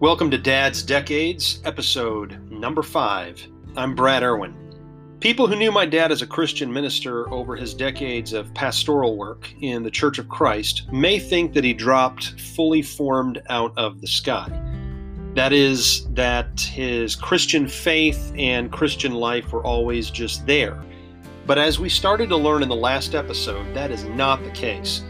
[0.00, 3.44] Welcome to Dad's Decades, episode number five.
[3.76, 4.54] I'm Brad Irwin.
[5.18, 9.52] People who knew my dad as a Christian minister over his decades of pastoral work
[9.60, 14.06] in the Church of Christ may think that he dropped fully formed out of the
[14.06, 14.48] sky.
[15.34, 20.80] That is, that his Christian faith and Christian life were always just there.
[21.44, 25.02] But as we started to learn in the last episode, that is not the case.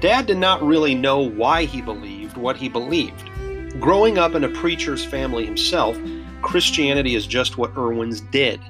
[0.00, 3.28] Dad did not really know why he believed what he believed.
[3.80, 5.98] Growing up in a preacher's family himself,
[6.42, 8.60] Christianity is just what Irwins did.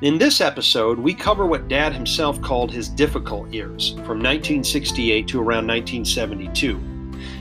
[0.00, 5.38] In this episode, we cover what Dad himself called his difficult years, from 1968 to
[5.38, 6.76] around 1972.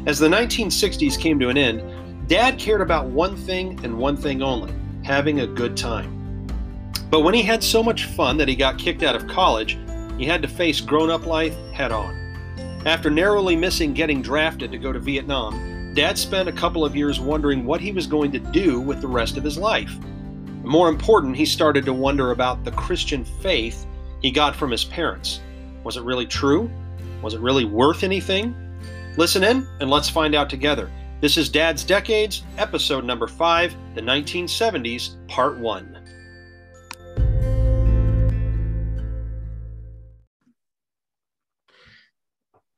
[0.05, 4.43] As the 1960s came to an end, Dad cared about one thing and one thing
[4.43, 4.71] only
[5.03, 6.47] having a good time.
[7.09, 9.79] But when he had so much fun that he got kicked out of college,
[10.19, 12.15] he had to face grown up life head on.
[12.85, 17.19] After narrowly missing getting drafted to go to Vietnam, Dad spent a couple of years
[17.19, 19.93] wondering what he was going to do with the rest of his life.
[20.63, 23.85] More important, he started to wonder about the Christian faith
[24.21, 25.41] he got from his parents.
[25.83, 26.71] Was it really true?
[27.21, 28.55] Was it really worth anything?
[29.17, 30.89] Listen in and let's find out together.
[31.19, 35.97] This is Dad's Decades, episode number five, the 1970s, part one.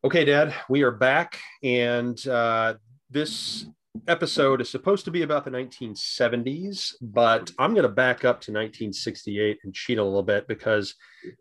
[0.03, 2.73] Okay, Dad, we are back, and uh,
[3.13, 3.67] this
[4.07, 8.51] episode is supposed to be about the 1970s, but I'm going to back up to
[8.51, 10.95] 1968 and cheat a little bit because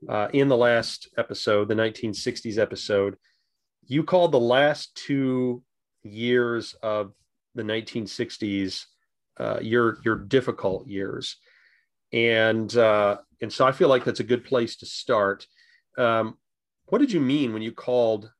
[0.08, 3.16] uh, in the last episode, the 1960s episode,
[3.86, 5.62] you called the last two
[6.02, 7.12] years of
[7.54, 8.84] the 1960s
[9.40, 11.36] uh, your your difficult years,
[12.12, 15.46] and uh, and so I feel like that's a good place to start.
[15.96, 16.36] Um,
[16.86, 18.30] what did you mean when you called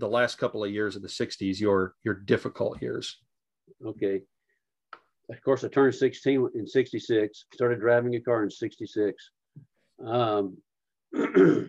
[0.00, 3.18] the last couple of years of the 60s your your difficult years.
[3.84, 4.22] Okay.
[5.30, 9.30] Of course i turned 16 in 66 started driving a car in 66
[10.04, 10.56] um,
[11.14, 11.68] i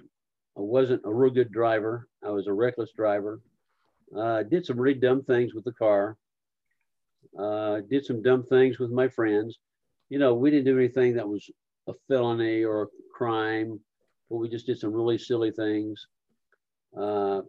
[0.55, 2.07] wasn't a real good driver.
[2.25, 3.41] I was a reckless driver.
[4.17, 6.17] Uh, did some really dumb things with the car.
[7.37, 9.59] Uh, did some dumb things with my friends.
[10.09, 11.47] You know we didn't do anything that was
[11.87, 13.79] a felony or a crime
[14.31, 16.07] but we just did some really silly things.
[16.97, 17.41] Uh,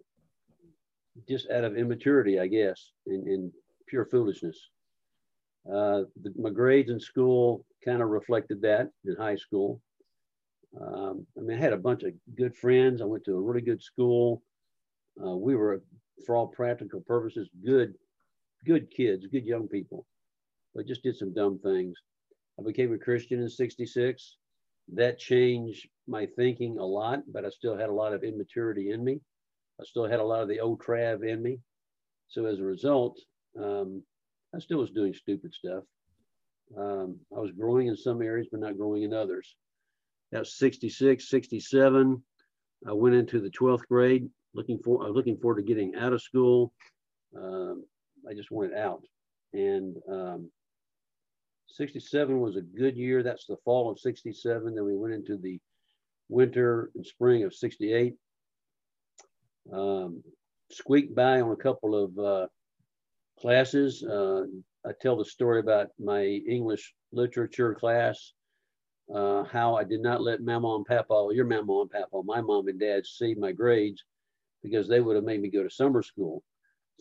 [1.29, 3.53] just out of immaturity, I guess, and, and
[3.87, 4.59] pure foolishness.
[5.67, 9.81] Uh, the, my grades in school kind of reflected that in high school.
[10.81, 13.01] Um, I mean, I had a bunch of good friends.
[13.01, 14.43] I went to a really good school.
[15.23, 15.83] Uh, we were,
[16.25, 17.95] for all practical purposes, good,
[18.65, 20.07] good kids, good young people,
[20.75, 21.97] but just did some dumb things.
[22.59, 24.37] I became a Christian in 66.
[24.95, 29.05] That changed my thinking a lot, but I still had a lot of immaturity in
[29.05, 29.21] me.
[29.81, 31.59] I still had a lot of the old Trav in me.
[32.29, 33.19] So as a result,
[33.59, 34.03] um,
[34.55, 35.85] I still was doing stupid stuff.
[36.77, 39.55] Um, I was growing in some areas, but not growing in others.
[40.31, 42.23] That was 66, 67.
[42.89, 46.23] I went into the 12th grade looking for, uh, looking forward to getting out of
[46.23, 46.73] school.
[47.37, 47.85] Um,
[48.29, 49.03] I just wanted out.
[49.53, 50.51] And um,
[51.69, 53.23] 67 was a good year.
[53.23, 54.75] That's the fall of 67.
[54.75, 55.59] Then we went into the
[56.29, 58.15] winter and spring of 68
[59.73, 60.23] um,
[60.71, 62.47] squeaked by on a couple of uh,
[63.39, 64.03] classes.
[64.03, 64.45] Uh,
[64.87, 68.33] I tell the story about my English literature class,
[69.15, 72.69] uh, how I did not let Mama and Papa, your Mama and Papa, my mom
[72.69, 74.03] and dad see my grades
[74.63, 76.43] because they would have made me go to summer school.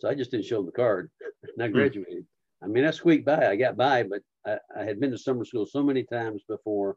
[0.00, 1.10] So I just didn't show them the card
[1.42, 1.74] and I hmm.
[1.74, 2.26] graduated.
[2.62, 5.44] I mean, I squeaked by, I got by, but I, I had been to summer
[5.44, 6.96] school so many times before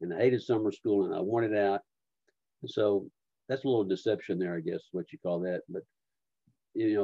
[0.00, 1.80] and I hated summer school and I wanted out.
[2.66, 3.06] So
[3.48, 5.62] that's a little deception there, I guess, what you call that.
[5.68, 5.82] But
[6.74, 6.94] you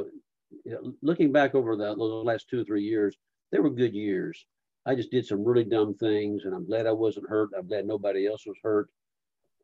[0.65, 3.17] know, looking back over the, last two or three years,
[3.53, 4.45] they were good years.
[4.87, 7.51] I just did some really dumb things, and I'm glad I wasn't hurt.
[7.57, 8.89] I'm glad nobody else was hurt.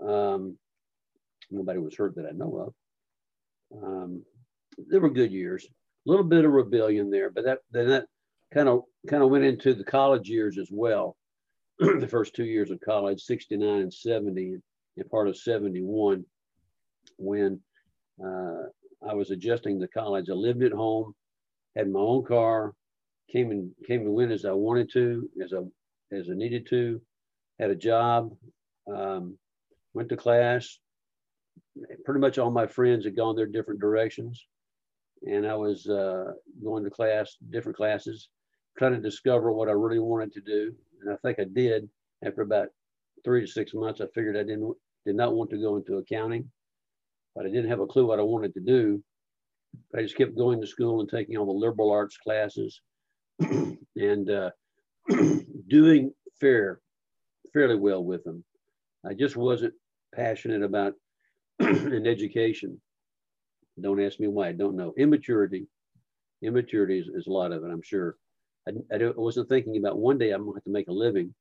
[0.06, 0.58] Um,
[1.50, 2.74] nobody was hurt that I know
[3.72, 3.82] of.
[3.82, 4.22] Um,
[4.90, 5.66] they were good years.
[6.06, 8.06] A little bit of rebellion there, but that then that
[8.52, 11.16] kind of kind of went into the college years as well.
[11.78, 14.56] the first two years of college, 69 and 70,
[14.96, 16.24] and part of 71
[17.18, 17.60] when
[18.24, 18.64] uh,
[19.08, 20.28] I was adjusting to college.
[20.30, 21.14] I lived at home,
[21.76, 22.74] had my own car,
[23.30, 25.60] came and came and went as I wanted to, as I
[26.16, 27.00] as I needed to,
[27.58, 28.32] had a job,
[28.92, 29.36] um,
[29.94, 30.78] went to class.
[32.04, 34.46] Pretty much all my friends had gone their different directions,
[35.22, 36.32] and I was uh,
[36.62, 38.28] going to class, different classes,
[38.78, 40.74] trying to discover what I really wanted to do.
[41.02, 41.88] And I think I did.
[42.24, 42.68] After about
[43.24, 44.74] three to six months, I figured I didn't
[45.04, 46.50] did not want to go into accounting
[47.36, 49.02] but I didn't have a clue what I wanted to do.
[49.92, 52.80] But I just kept going to school and taking all the liberal arts classes.
[53.40, 54.50] and uh,
[55.68, 56.80] doing fair,
[57.52, 58.42] fairly well with them.
[59.06, 59.74] I just wasn't
[60.14, 60.94] passionate about
[61.58, 62.80] an education.
[63.80, 64.48] Don't ask me why.
[64.48, 64.94] I don't know.
[64.96, 65.66] Immaturity.
[66.42, 68.16] Immaturity is, is a lot of it, I'm sure.
[68.66, 71.34] I, I, wasn't thinking about one day I'm going to have to make a living.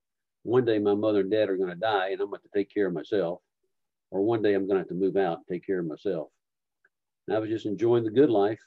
[0.44, 2.71] One day my mother and dad are going to die and I'm going to take
[2.74, 3.39] care of myself.
[4.11, 6.29] Or one day I'm going to have to move out and take care of myself.
[7.27, 8.59] And I was just enjoying the good life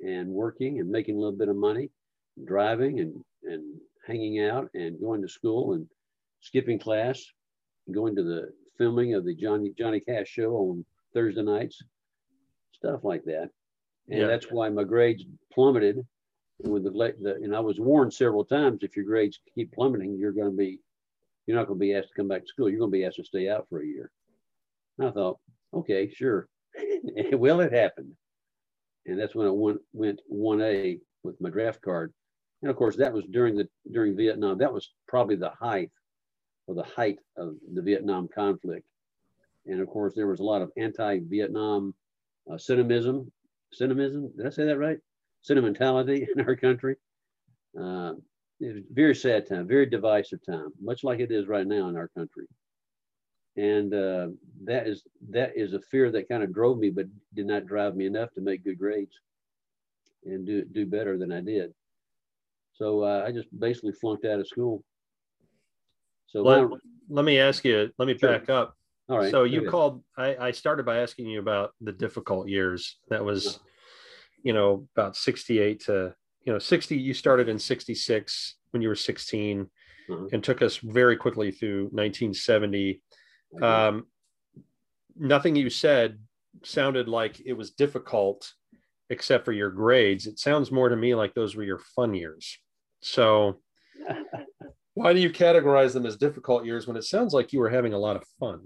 [0.00, 1.90] and working and making a little bit of money,
[2.44, 3.14] driving and,
[3.44, 3.64] and
[4.06, 5.86] hanging out and going to school and
[6.40, 7.24] skipping class,
[7.86, 10.84] and going to the filming of the Johnny Johnny Cash show on
[11.14, 11.82] Thursday nights,
[12.72, 13.48] stuff like that.
[14.08, 14.26] And yeah.
[14.26, 16.04] that's why my grades plummeted
[16.62, 20.32] with the, the and I was warned several times if your grades keep plummeting, you're
[20.32, 20.80] going to be
[21.46, 22.68] you're not going to be asked to come back to school.
[22.68, 24.10] You're going to be asked to stay out for a year.
[24.98, 25.38] And I thought,
[25.72, 26.48] okay, sure.
[27.32, 28.12] well, it happened.
[29.06, 32.12] And that's when I went, went 1A with my draft card.
[32.62, 34.56] And of course, that was during the during Vietnam.
[34.56, 35.90] That was probably the height
[36.66, 38.86] or the height of the Vietnam conflict.
[39.66, 41.94] And of course, there was a lot of anti-Vietnam
[42.50, 43.30] uh, cynicism.
[43.70, 44.98] Cynicism, did I say that right?
[45.42, 46.96] Sentimentality in our country.
[47.78, 48.12] Uh,
[48.60, 51.88] it was a very sad time, very divisive time, much like it is right now
[51.88, 52.46] in our country.
[53.56, 54.28] And uh,
[54.64, 57.94] that is that is a fear that kind of drove me, but did not drive
[57.94, 59.20] me enough to make good grades
[60.24, 61.72] and do do better than I did.
[62.72, 64.82] So uh, I just basically flunked out of school.
[66.26, 66.68] So let,
[67.08, 67.90] let me ask you.
[67.96, 68.30] Let me sure.
[68.32, 68.76] back up.
[69.08, 69.30] All right.
[69.30, 70.02] So you called.
[70.16, 72.96] I, I started by asking you about the difficult years.
[73.08, 73.60] That was,
[74.42, 76.96] you know, about sixty-eight to you know sixty.
[76.96, 79.70] You started in sixty-six when you were 16
[80.10, 80.26] mm-hmm.
[80.32, 83.00] and took us very quickly through 1970.
[83.62, 84.06] Um,
[85.16, 86.18] nothing you said
[86.62, 88.52] sounded like it was difficult
[89.10, 90.26] except for your grades.
[90.26, 92.58] It sounds more to me like those were your fun years.
[93.00, 93.60] So
[94.94, 97.92] why do you categorize them as difficult years when it sounds like you were having
[97.92, 98.60] a lot of fun?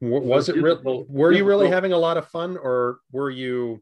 [0.00, 1.04] Was it real?
[1.08, 3.80] Were you really having a lot of fun, or were you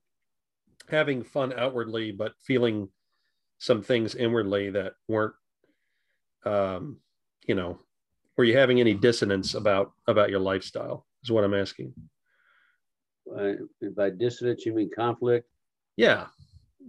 [0.91, 2.91] having fun outwardly but feeling
[3.59, 5.33] some things inwardly that weren't,
[6.45, 6.99] um,
[7.47, 7.79] you know,
[8.41, 11.05] were you having any dissonance about about your lifestyle?
[11.23, 11.93] Is what I'm asking.
[13.31, 13.53] Uh,
[13.95, 15.47] by dissonance, you mean conflict?
[15.99, 16.29] Yeah,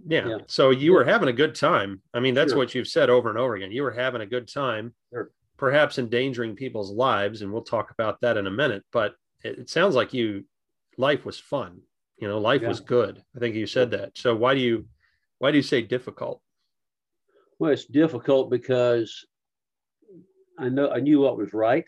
[0.06, 0.26] yeah.
[0.26, 0.38] yeah.
[0.46, 2.00] So you were having a good time.
[2.14, 2.58] I mean, that's sure.
[2.58, 3.70] what you've said over and over again.
[3.70, 5.30] You were having a good time, sure.
[5.58, 8.82] perhaps endangering people's lives, and we'll talk about that in a minute.
[8.90, 9.14] But
[9.44, 10.46] it, it sounds like you
[10.96, 11.82] life was fun.
[12.16, 12.68] You know, life yeah.
[12.68, 13.22] was good.
[13.36, 14.16] I think you said that.
[14.16, 14.86] So why do you
[15.38, 16.40] why do you say difficult?
[17.58, 19.26] Well, it's difficult because
[20.58, 21.84] I know I knew what was right.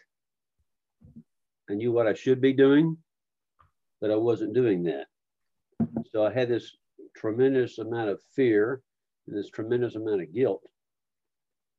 [1.71, 2.97] I knew what I should be doing,
[4.01, 5.07] but I wasn't doing that.
[6.13, 6.77] So I had this
[7.17, 8.83] tremendous amount of fear
[9.27, 10.63] and this tremendous amount of guilt.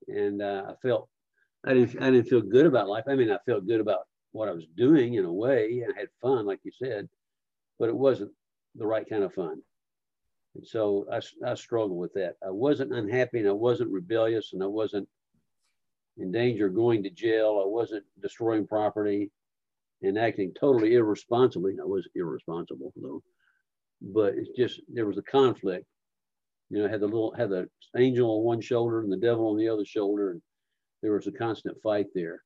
[0.07, 1.09] And uh, I felt
[1.65, 3.05] I didn't I didn't feel good about life.
[3.07, 5.83] I mean, I felt good about what I was doing in a way.
[5.87, 7.07] I had fun, like you said,
[7.79, 8.31] but it wasn't
[8.75, 9.61] the right kind of fun.
[10.55, 12.35] And so I, I struggled with that.
[12.45, 15.07] I wasn't unhappy and I wasn't rebellious and I wasn't
[16.17, 17.61] in danger of going to jail.
[17.63, 19.31] I wasn't destroying property
[20.01, 21.75] and acting totally irresponsibly.
[21.81, 23.21] I was irresponsible though
[24.01, 25.85] but it's just there was a conflict.
[26.69, 27.67] You know, I had the little had the
[27.97, 30.41] angel on one shoulder and the devil on the other shoulder, and
[31.01, 32.41] there was a constant fight there.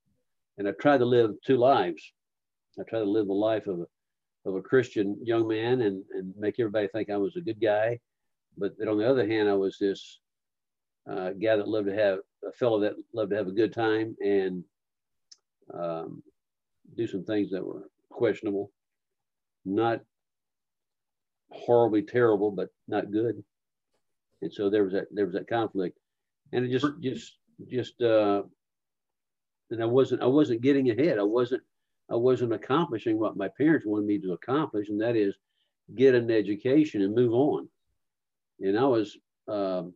[0.57, 2.13] And I tried to live two lives.
[2.79, 3.85] I tried to live the life of a
[4.45, 7.99] of a Christian young man and and make everybody think I was a good guy.
[8.57, 10.19] But on the other hand, I was this
[11.09, 14.15] uh, guy that loved to have a fellow that loved to have a good time
[14.23, 14.63] and
[15.73, 16.21] um,
[16.95, 18.71] do some things that were questionable.
[19.65, 20.01] Not
[21.51, 23.43] horribly terrible, but not good.
[24.41, 25.97] And so there was that there was that conflict,
[26.53, 27.37] and it just just
[27.67, 28.43] just uh,
[29.69, 31.19] and I wasn't I wasn't getting ahead.
[31.19, 31.61] I wasn't
[32.09, 35.35] I wasn't accomplishing what my parents wanted me to accomplish, and that is
[35.95, 37.67] get an education and move on.
[38.61, 39.93] And I was um,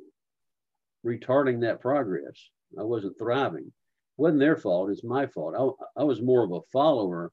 [1.06, 2.50] retarding that progress.
[2.80, 3.66] I wasn't thriving.
[3.66, 3.72] It
[4.18, 4.90] wasn't their fault.
[4.90, 5.56] It's my fault.
[5.98, 7.32] I, I was more of a follower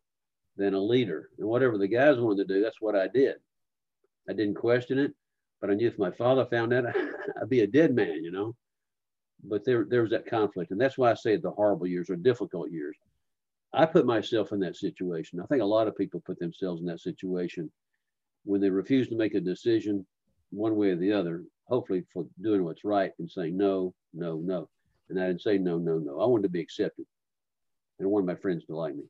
[0.57, 1.31] than a leader.
[1.39, 3.37] And whatever the guys wanted to do, that's what I did.
[4.29, 5.13] I didn't question it,
[5.61, 6.85] but I knew if my father found out,
[7.43, 8.55] I'd be a dead man, you know.
[9.43, 12.17] But there, there was that conflict, and that's why I say the horrible years or
[12.17, 12.97] difficult years.
[13.73, 15.41] I put myself in that situation.
[15.41, 17.71] I think a lot of people put themselves in that situation
[18.45, 20.07] when they refuse to make a decision
[20.51, 24.69] one way or the other, hopefully for doing what's right and saying no, no, no.
[25.09, 26.21] And I didn't say no, no, no.
[26.21, 27.07] I wanted to be accepted.
[27.99, 29.05] And I wanted my friends to like me.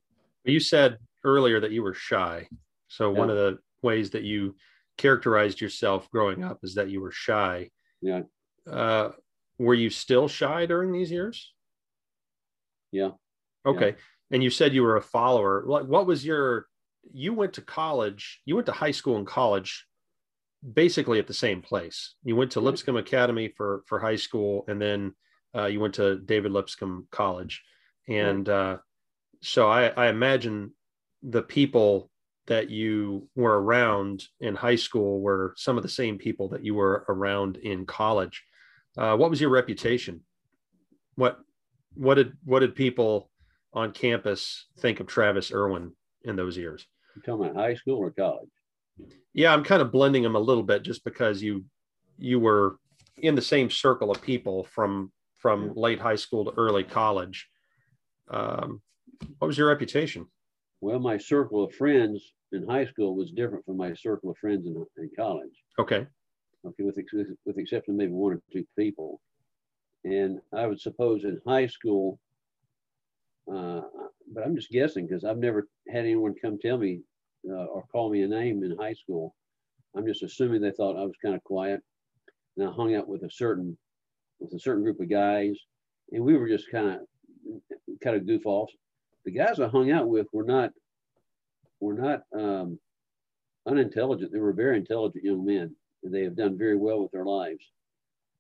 [0.45, 2.49] You said earlier that you were shy.
[2.89, 3.19] So yeah.
[3.19, 4.57] one of the ways that you
[4.99, 7.71] characterized yourself growing up is that you were shy.
[8.03, 8.23] Yeah.
[8.71, 9.11] Uh,
[9.59, 11.53] were you still shy during these years?
[12.93, 13.11] Yeah.
[13.65, 13.89] Okay.
[13.89, 13.95] Yeah.
[14.33, 15.65] And you said you were a follower.
[15.67, 16.67] What, what was your,
[17.13, 19.87] you went to college, you went to high school and college
[20.75, 22.15] basically at the same place.
[22.25, 25.15] You went to Lipscomb Academy for, for high school, and then
[25.55, 27.63] uh, you went to David Lipscomb College.
[28.09, 28.79] And uh,
[29.41, 30.73] so I, I imagine
[31.23, 32.11] the people
[32.47, 36.75] that you were around in high school were some of the same people that you
[36.75, 38.43] were around in college.
[38.99, 40.21] Uh, what was your reputation?
[41.15, 41.39] What
[41.95, 43.31] what did what did people
[43.73, 45.93] on campus think of Travis Irwin
[46.25, 46.87] in those years?
[47.15, 48.49] You talking about high school or college?
[49.33, 51.65] Yeah, I'm kind of blending them a little bit just because you
[52.19, 52.77] you were
[53.19, 57.49] in the same circle of people from from late high school to early college.
[58.29, 58.83] Um,
[59.39, 60.27] what was your reputation?
[60.81, 64.67] Well, my circle of friends in high school was different from my circle of friends
[64.67, 65.53] in, in college.
[65.79, 66.07] Okay.
[66.67, 66.99] Okay, with,
[67.47, 69.21] with exception of maybe one or two people.
[70.05, 72.19] And I would suppose in high school,
[73.53, 73.83] uh,
[74.33, 77.01] but I'm just guessing because I've never had anyone come tell me
[77.49, 79.35] uh, or call me a name in high school.
[79.97, 81.81] I'm just assuming they thought I was kind of quiet.
[82.57, 83.77] And I hung out with a certain
[84.39, 85.57] with a certain group of guys,
[86.13, 87.01] and we were just kind of
[88.03, 88.75] kind of goof offs.
[89.25, 90.71] The guys I hung out with were not
[91.81, 92.79] were not um,
[93.67, 94.33] unintelligent.
[94.33, 97.65] They were very intelligent young men, and they have done very well with their lives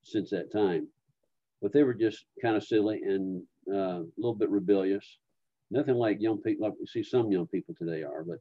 [0.02, 0.88] since that time.
[1.62, 5.18] But they were just kind of silly and uh, a little bit rebellious.
[5.70, 8.38] Nothing like young people, like we see some young people today are, but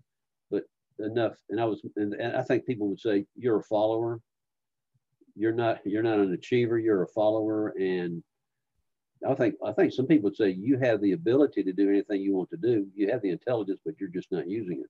[1.00, 1.34] enough.
[1.50, 4.20] And I was, and, and I think people would say you're a follower.
[5.36, 5.80] You're not.
[5.86, 6.78] You're not an achiever.
[6.78, 8.22] You're a follower, and
[9.28, 12.22] I think I think some people would say you have the ability to do anything
[12.22, 12.88] you want to do.
[12.96, 14.90] You have the intelligence, but you're just not using it.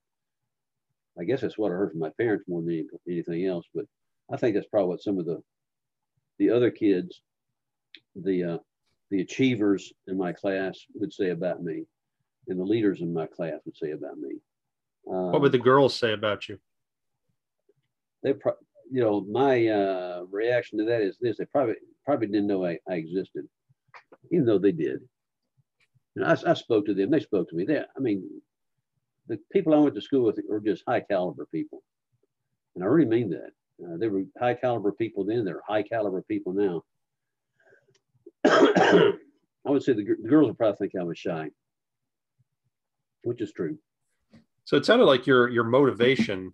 [1.20, 3.66] I guess that's what I heard from my parents more than anything else.
[3.74, 3.86] But
[4.32, 5.42] I think that's probably what some of the
[6.38, 7.22] the other kids,
[8.16, 8.58] the uh,
[9.12, 11.86] the achievers in my class would say about me,
[12.48, 14.38] and the leaders in my class would say about me.
[15.10, 16.60] Um, what would the girls say about you?
[18.22, 18.54] They, pro-
[18.92, 21.75] you know, my uh, reaction to that is this: they probably
[22.06, 23.48] probably didn't know I, I existed
[24.32, 25.01] even though they did.
[26.16, 27.12] And I, I spoke to them.
[27.12, 27.66] They spoke to me.
[27.66, 28.24] They, I mean,
[29.28, 31.84] the people I went to school with were just high caliber people,
[32.75, 33.51] and I really mean that.
[33.82, 35.46] Uh, they were high caliber people then.
[35.46, 36.84] They're high caliber people now.
[38.46, 41.50] I would say the, the girls would probably think I was shy,
[43.24, 43.78] which is true.
[44.70, 46.54] So it sounded like your your motivation.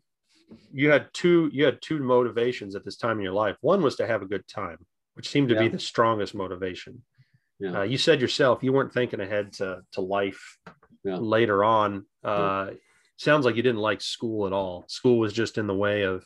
[0.72, 3.58] You had two you had two motivations at this time in your life.
[3.60, 4.78] One was to have a good time,
[5.16, 5.64] which seemed to yeah.
[5.64, 7.04] be the strongest motivation.
[7.60, 7.80] Yeah.
[7.80, 10.58] Uh, you said yourself you weren't thinking ahead to to life
[11.04, 11.18] yeah.
[11.18, 12.06] later on.
[12.24, 12.70] Uh.
[13.18, 14.86] Sounds like you didn't like school at all.
[14.88, 16.26] School was just in the way of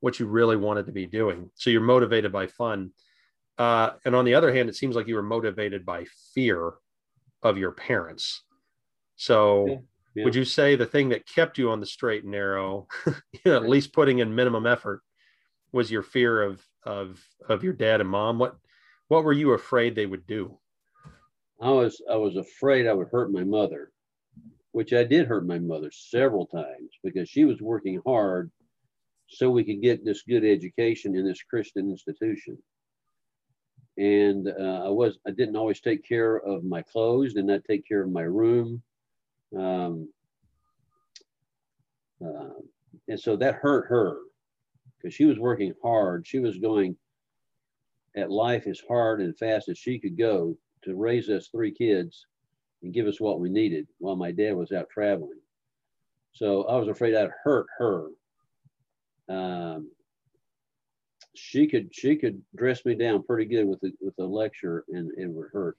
[0.00, 1.50] what you really wanted to be doing.
[1.56, 2.92] So you're motivated by fun.
[3.58, 6.72] Uh, and on the other hand, it seems like you were motivated by fear
[7.42, 8.44] of your parents.
[9.16, 9.82] So
[10.24, 13.56] would you say the thing that kept you on the straight and narrow, you know,
[13.56, 15.02] at least putting in minimum effort,
[15.72, 18.38] was your fear of of of your dad and mom?
[18.38, 18.56] What
[19.08, 20.58] what were you afraid they would do?
[21.60, 23.90] I was I was afraid I would hurt my mother,
[24.72, 28.50] which I did hurt my mother several times because she was working hard
[29.28, 32.56] so we could get this good education in this Christian institution.
[33.98, 37.86] And uh, I was I didn't always take care of my clothes, did not take
[37.86, 38.82] care of my room.
[39.56, 40.08] Um,
[42.24, 42.60] uh,
[43.08, 44.18] and so that hurt her
[44.96, 46.26] because she was working hard.
[46.26, 46.96] She was going
[48.16, 52.26] at life as hard and fast as she could go to raise us three kids
[52.82, 55.40] and give us what we needed while my dad was out traveling.
[56.32, 58.08] So I was afraid I'd hurt her.
[59.28, 59.90] Um,
[61.34, 65.28] she could she could dress me down pretty good with with a lecture and it
[65.28, 65.76] would hurt,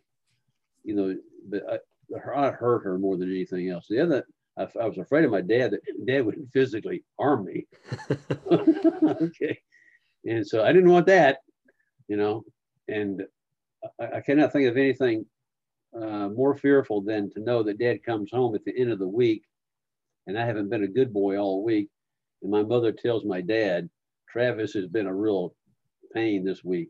[0.83, 1.15] you know.
[1.49, 1.79] But I,
[2.15, 3.85] I hurt her more than anything else.
[3.89, 4.25] The other
[4.57, 7.67] I, I was afraid of my dad that dad would physically harm me.
[8.51, 9.59] okay,
[10.25, 11.39] and so I didn't want that
[12.09, 12.43] you know,
[12.89, 13.23] and
[14.01, 15.25] I, I cannot think of anything
[15.95, 19.07] uh, more fearful than to know that dad comes home at the end of the
[19.07, 19.43] week
[20.27, 21.89] and I haven't been a good boy all week.
[22.41, 23.89] And my mother tells my dad,
[24.29, 25.55] Travis has been a real
[26.13, 26.89] pain this week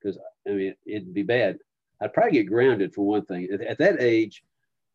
[0.00, 1.58] because I mean, it'd be bad.
[2.00, 3.48] I'd probably get grounded for one thing.
[3.52, 4.42] At, at that age,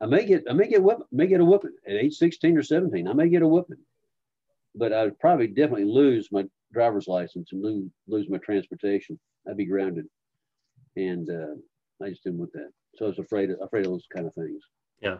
[0.03, 0.81] I may get, I may get,
[1.13, 3.07] may get a whooping at age 16 or 17.
[3.07, 3.77] I may get a whooping,
[4.75, 6.43] but I'd probably definitely lose my
[6.73, 9.17] driver's license and lose, lose my transportation.
[9.49, 10.05] I'd be grounded.
[10.97, 11.55] And uh,
[12.05, 12.69] I just didn't want that.
[12.97, 14.61] So I was afraid of, afraid of those kind of things.
[15.01, 15.19] Yeah.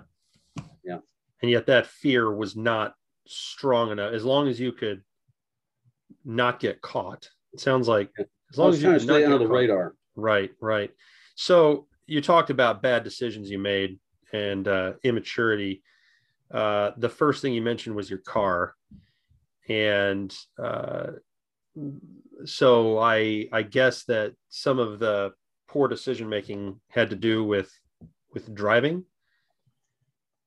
[0.83, 0.99] Yeah.
[1.41, 2.93] And yet that fear was not
[3.25, 4.13] strong enough.
[4.13, 5.01] As long as you could
[6.25, 9.53] not get caught, it sounds like as long as you to stay under the caught,
[9.53, 9.95] radar.
[10.17, 10.91] Right, right.
[11.35, 13.97] So you talked about bad decisions you made
[14.33, 15.83] and uh, immaturity.
[16.51, 18.75] Uh, the first thing you mentioned was your car,
[19.69, 21.11] and uh,
[22.45, 25.33] so I I guess that some of the
[25.67, 27.71] poor decision making had to do with
[28.33, 29.05] with driving.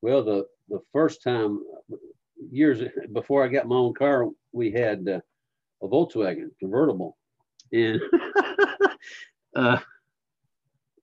[0.03, 1.61] Well, the the first time
[2.51, 5.21] years before I got my own car, we had uh,
[5.83, 7.17] a Volkswagen convertible,
[7.73, 8.01] and
[9.57, 9.79] uh,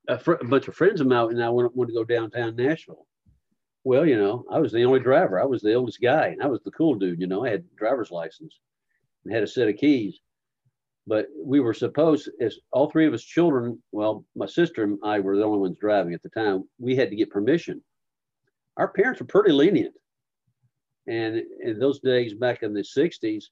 [0.08, 3.06] a, fr- a, bunch of friends of mine and I wanted, to go downtown Nashville.
[3.84, 5.40] Well, you know, I was the only driver.
[5.40, 7.20] I was the oldest guy, and I was the cool dude.
[7.20, 8.58] You know, I had driver's license
[9.24, 10.20] and had a set of keys.
[11.06, 15.20] But we were supposed, as all three of us children, well, my sister and I
[15.20, 16.64] were the only ones driving at the time.
[16.78, 17.82] We had to get permission.
[18.78, 19.94] Our parents were pretty lenient.
[21.06, 23.44] And in those days, back in the 60s,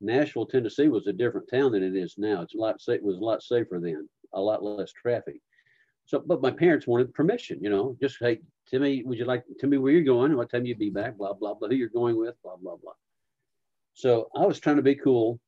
[0.00, 2.42] Nashville, Tennessee was a different town than it is now.
[2.42, 5.40] It's a lot it was a lot safer then, a lot less traffic.
[6.08, 9.54] So, but my parents wanted permission, you know, just hey, Timmy, would you like to
[9.60, 11.90] tell me where you're going, what time you'd be back, blah blah blah, who you're
[11.90, 12.94] going with, blah blah blah.
[13.92, 15.38] So I was trying to be cool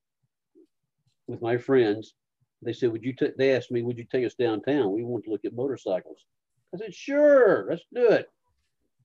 [1.27, 2.13] with my friends.
[2.61, 3.33] They said, "Would you?" T-?
[3.39, 4.93] They asked me, "Would you take us downtown?
[4.93, 6.27] We want to look at motorcycles."
[6.75, 8.29] I said, "Sure, let's do it."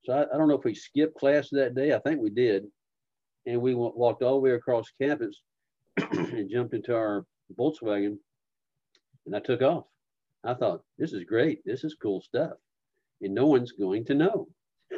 [0.04, 1.94] So I, I don't know if we skipped class that day.
[1.94, 2.66] I think we did,
[3.46, 5.40] and we walked all the way across campus
[6.12, 7.26] and jumped into our
[7.58, 8.18] Volkswagen,
[9.26, 9.86] and I took off.
[10.46, 11.62] I thought, this is great.
[11.66, 12.54] This is cool stuff.
[13.22, 14.48] And no one's going to know.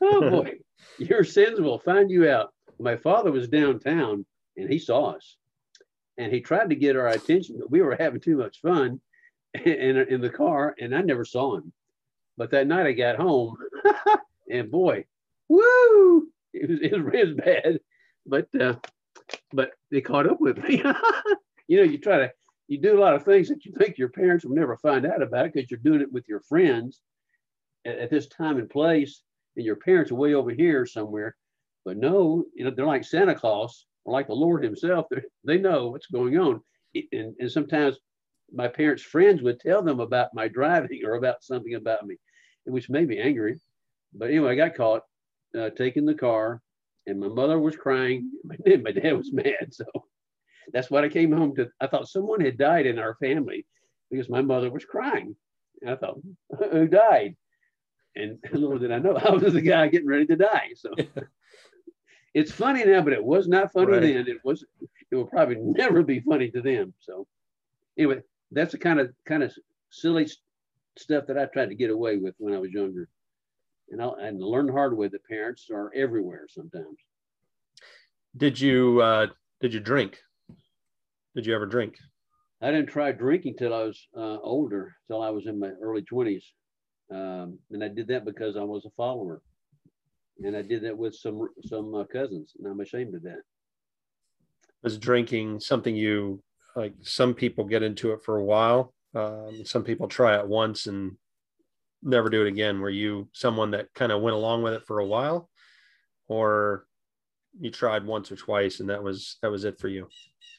[0.00, 0.54] oh boy,
[0.98, 2.52] your sins will find you out.
[2.80, 4.26] My father was downtown
[4.56, 5.36] and he saw us
[6.18, 9.00] and he tried to get our attention, but we were having too much fun
[9.64, 11.72] in, in the car and I never saw him.
[12.36, 13.56] But that night I got home
[14.50, 15.04] and boy,
[15.48, 17.78] woo, it was, it was, bad,
[18.26, 18.74] but, uh,
[19.52, 20.82] but they caught up with me.
[21.68, 22.32] you know, you try to,
[22.68, 25.22] you do a lot of things that you think your parents will never find out
[25.22, 27.00] about because you're doing it with your friends
[27.84, 29.22] at, at, this time and place,
[29.56, 31.36] and your parents are way over here somewhere.
[31.84, 35.06] But no, you know, they're like Santa Claus or like the Lord Himself.
[35.44, 36.60] They know what's going on.
[37.12, 37.98] And, and sometimes
[38.52, 42.16] my parents' friends would tell them about my driving or about something about me,
[42.64, 43.60] which made me angry.
[44.14, 45.02] But anyway, I got caught
[45.58, 46.62] uh, taking the car,
[47.06, 48.30] and my mother was crying.
[48.44, 49.72] My, my dad was mad.
[49.72, 49.84] So
[50.72, 51.68] that's what I came home to.
[51.80, 53.66] I thought someone had died in our family
[54.10, 55.36] because my mother was crying.
[55.82, 56.20] And I thought,
[56.70, 57.36] who died?
[58.16, 60.70] And little did I know, I was the guy getting ready to die.
[60.76, 60.90] So
[62.34, 64.00] it's funny now, but it was not funny right.
[64.00, 64.28] then.
[64.28, 64.64] It was.
[65.10, 66.94] It will probably never be funny to them.
[67.00, 67.26] So
[67.98, 69.52] anyway, that's the kind of kind of
[69.90, 70.28] silly
[70.96, 73.08] stuff that I tried to get away with when I was younger.
[73.90, 76.98] And I and learn hard way that parents are everywhere sometimes.
[78.36, 79.26] Did you uh,
[79.60, 80.20] did you drink?
[81.34, 81.96] Did you ever drink?
[82.62, 86.02] I didn't try drinking till I was uh, older, till I was in my early
[86.02, 86.44] 20s.
[87.12, 89.42] Um, and I did that because I was a follower.
[90.42, 93.42] And I did that with some some uh, cousins, and I'm ashamed of that.
[94.82, 96.42] Was drinking something you
[96.74, 96.94] like?
[97.02, 98.92] Some people get into it for a while.
[99.14, 101.16] Um, some people try it once and
[102.02, 102.80] never do it again.
[102.80, 105.48] Were you someone that kind of went along with it for a while,
[106.26, 106.86] or
[107.60, 110.08] you tried once or twice and that was that was it for you?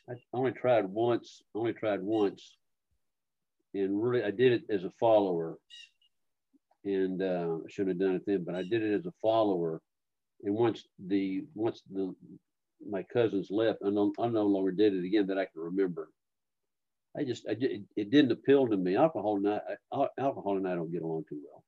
[0.10, 2.58] I only tried once, only tried once.
[3.74, 5.58] And really, I did it as a follower.
[6.84, 9.82] And uh, I shouldn't have done it then, but I did it as a follower.
[10.44, 12.13] And once the, once the,
[12.88, 16.10] my cousins left, I no, I no longer did it again that I can remember.
[17.18, 18.96] I just, I it, it didn't appeal to me.
[18.96, 21.63] Alcohol and I, alcohol and I don't get along too well.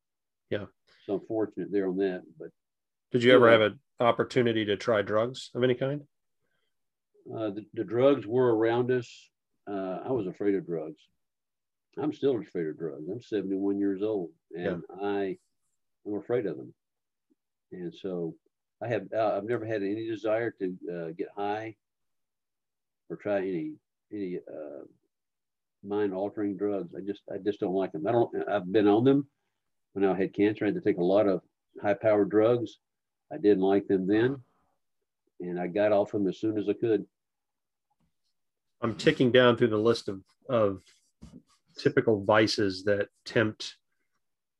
[0.50, 0.65] Yeah.
[1.06, 2.21] So I'm fortunate there on that.
[2.38, 2.50] But
[3.12, 6.02] did you ever have an opportunity to try drugs of any kind?
[7.34, 9.30] Uh, the, the, drugs were around us.
[9.70, 11.02] Uh, I was afraid of drugs.
[12.02, 13.04] I'm still afraid of drugs.
[13.12, 15.08] I'm 71 years old, and yeah.
[15.08, 15.38] I
[16.06, 16.74] am afraid of them.
[17.72, 18.36] And so,
[18.82, 21.76] I have uh, I've never had any desire to uh, get high
[23.10, 23.74] or try any
[24.13, 24.86] any uh,
[25.84, 26.94] mind altering drugs.
[26.96, 28.08] I just I just don't like them.
[28.08, 28.50] I don't.
[28.50, 29.28] I've been on them
[29.94, 30.66] when I had cancer.
[30.66, 31.42] I had to take a lot of
[31.82, 32.78] high powered drugs.
[33.32, 34.38] I didn't like them then,
[35.39, 37.06] and I got off them as soon as I could.
[38.82, 40.82] I'm ticking down through the list of, of
[41.78, 43.76] typical vices that tempt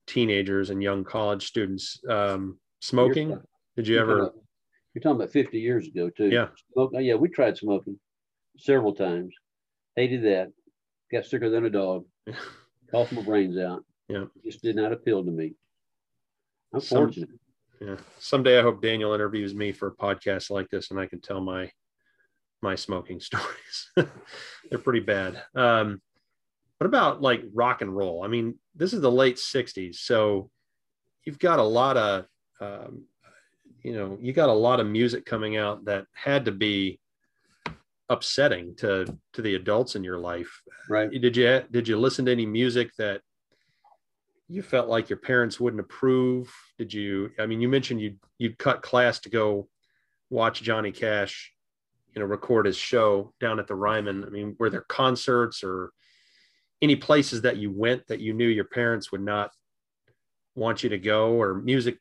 [0.08, 2.00] teenagers and young college students.
[2.10, 3.40] Um, smoking.
[3.76, 4.32] Did you ever?
[4.94, 6.30] You're talking about 50 years ago, too.
[6.30, 6.48] Yeah.
[6.74, 8.00] Smoke, oh, yeah, we tried smoking
[8.58, 9.34] several times.
[9.96, 10.52] Hated that.
[11.12, 12.06] Got sicker than a dog.
[12.92, 13.84] Coughed my brains out.
[14.08, 14.24] Yeah.
[14.24, 15.54] It just did not appeal to me.
[16.74, 17.30] I'm Some, fortunate.
[17.80, 17.98] Yeah.
[18.20, 21.42] Someday I hope Daniel interviews me for a podcast like this and I can tell
[21.42, 21.72] my
[22.62, 23.92] my smoking stories.
[23.96, 25.42] They're pretty bad.
[25.56, 26.02] Um,
[26.78, 28.24] what about like rock and roll?
[28.24, 30.50] I mean, this is the late '60s, so
[31.24, 32.26] you've got a lot of,
[32.62, 33.06] um,
[33.84, 37.00] you know, you got a lot of music coming out that had to be
[38.10, 40.62] upsetting to to the adults in your life.
[40.90, 41.10] Right?
[41.10, 43.22] Did you did you listen to any music that
[44.50, 46.54] you felt like your parents wouldn't approve?
[46.78, 47.32] Did you?
[47.40, 49.68] I mean, you mentioned you you'd cut class to go
[50.30, 51.52] watch Johnny Cash,
[52.14, 54.24] you know, record his show down at the Ryman.
[54.24, 55.92] I mean, were there concerts or
[56.82, 59.52] any places that you went that you knew your parents would not
[60.56, 61.98] want you to go, or music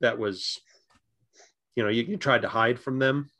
[0.00, 0.60] that was,
[1.74, 3.30] you know, you, you tried to hide from them?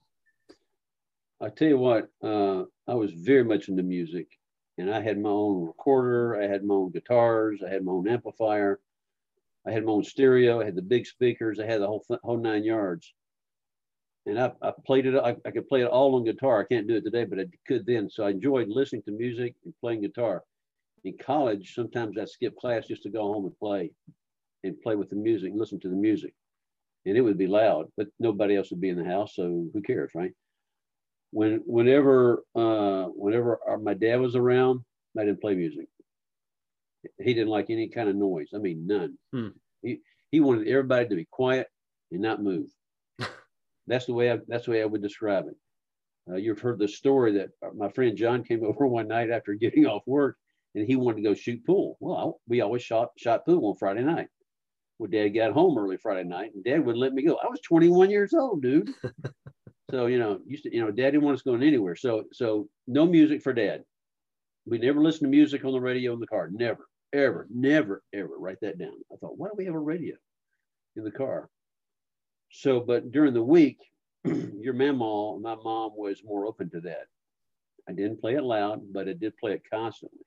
[1.41, 4.29] I tell you what, uh, I was very much into music
[4.79, 8.09] and I had my own recorder, I had my own guitars, I had my own
[8.09, 8.81] amplifier,
[9.67, 12.39] I had my own stereo, I had the big speakers, I had the whole whole
[12.39, 13.13] nine yards.
[14.25, 16.61] And I, I played it, I, I could play it all on guitar.
[16.61, 18.11] I can't do it today, but I could then.
[18.11, 20.45] So I enjoyed listening to music and playing guitar.
[21.05, 23.91] In college, sometimes I skip class just to go home and play
[24.65, 26.35] and play with the music, listen to the music.
[27.07, 29.35] And it would be loud, but nobody else would be in the house.
[29.35, 30.33] So who cares, right?
[31.31, 34.81] When whenever uh, whenever our, my dad was around,
[35.19, 35.87] I didn't play music.
[37.19, 38.49] He didn't like any kind of noise.
[38.55, 39.19] I mean, none.
[39.33, 39.49] Hmm.
[39.83, 41.69] He he wanted everybody to be quiet
[42.11, 42.69] and not move.
[43.87, 45.57] that's the way I, that's the way I would describe it.
[46.31, 49.87] Uh, you've heard the story that my friend John came over one night after getting
[49.87, 50.37] off work,
[50.75, 51.97] and he wanted to go shoot pool.
[52.01, 54.29] Well, we always shot shot pool on Friday night.
[54.99, 57.37] Well, Dad got home early Friday night, and Dad wouldn't let me go.
[57.37, 58.91] I was 21 years old, dude.
[59.91, 61.97] So you know, used to, you know, Dad didn't want us going anywhere.
[61.97, 63.85] So so no music for Dad.
[64.67, 66.51] We never listened to music on the radio in the car.
[66.53, 68.39] Never, ever, never, ever.
[68.39, 68.93] Write that down.
[69.11, 70.15] I thought, why do we have a radio
[70.97, 71.49] in the car?
[72.51, 73.79] So, but during the week,
[74.25, 77.07] your mama, my mom was more open to that.
[77.89, 80.21] I didn't play it loud, but I did play it constantly.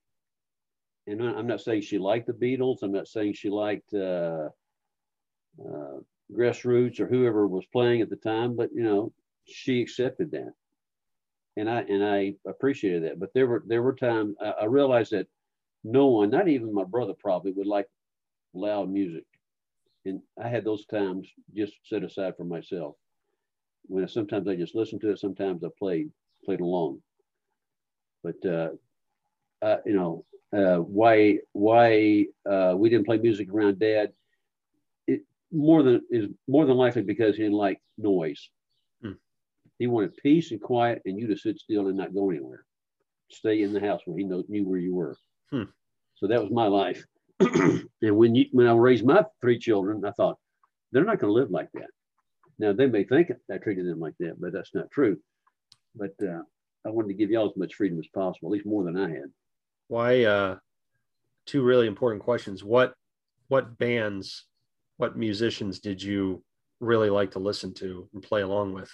[1.08, 2.82] And I'm not saying she liked the Beatles.
[2.82, 4.50] I'm not saying she liked uh,
[5.60, 5.98] uh,
[6.32, 9.12] Grassroots or whoever was playing at the time, but you know,
[9.46, 10.54] she accepted that,
[11.58, 13.20] and I and I appreciated that.
[13.20, 15.28] But there were there were times I, I realized that
[15.84, 17.88] no one, not even my brother, probably would like
[18.54, 19.26] loud music,
[20.06, 22.96] and I had those times just set aside for myself.
[23.88, 26.12] When sometimes I just listened to it, sometimes I played
[26.46, 27.02] played along.
[28.24, 28.70] But uh,
[29.62, 30.26] uh, you know,
[30.56, 34.14] uh, why why uh, we didn't play music around Dad?
[35.08, 38.50] It more than is more than likely because he didn't like noise.
[39.82, 42.66] He wanted peace and quiet and you to sit still and not go anywhere.
[43.32, 45.18] Stay in the house where he knew, knew where you were.
[45.50, 45.64] Hmm.
[46.18, 47.04] So that was my life.
[47.40, 50.38] and when you when I raised my three children, I thought,
[50.92, 51.90] they're not going to live like that.
[52.60, 55.18] Now they may think I treated them like that, but that's not true.
[55.96, 56.44] But uh,
[56.86, 59.10] I wanted to give y'all as much freedom as possible, at least more than I
[59.10, 59.32] had.
[59.88, 60.26] Why?
[60.26, 60.58] Uh,
[61.48, 62.64] two really important questions.
[62.64, 62.94] What
[63.48, 64.46] what bands,
[64.98, 66.44] what musicians did you
[66.80, 68.92] really like to listen to and play along with?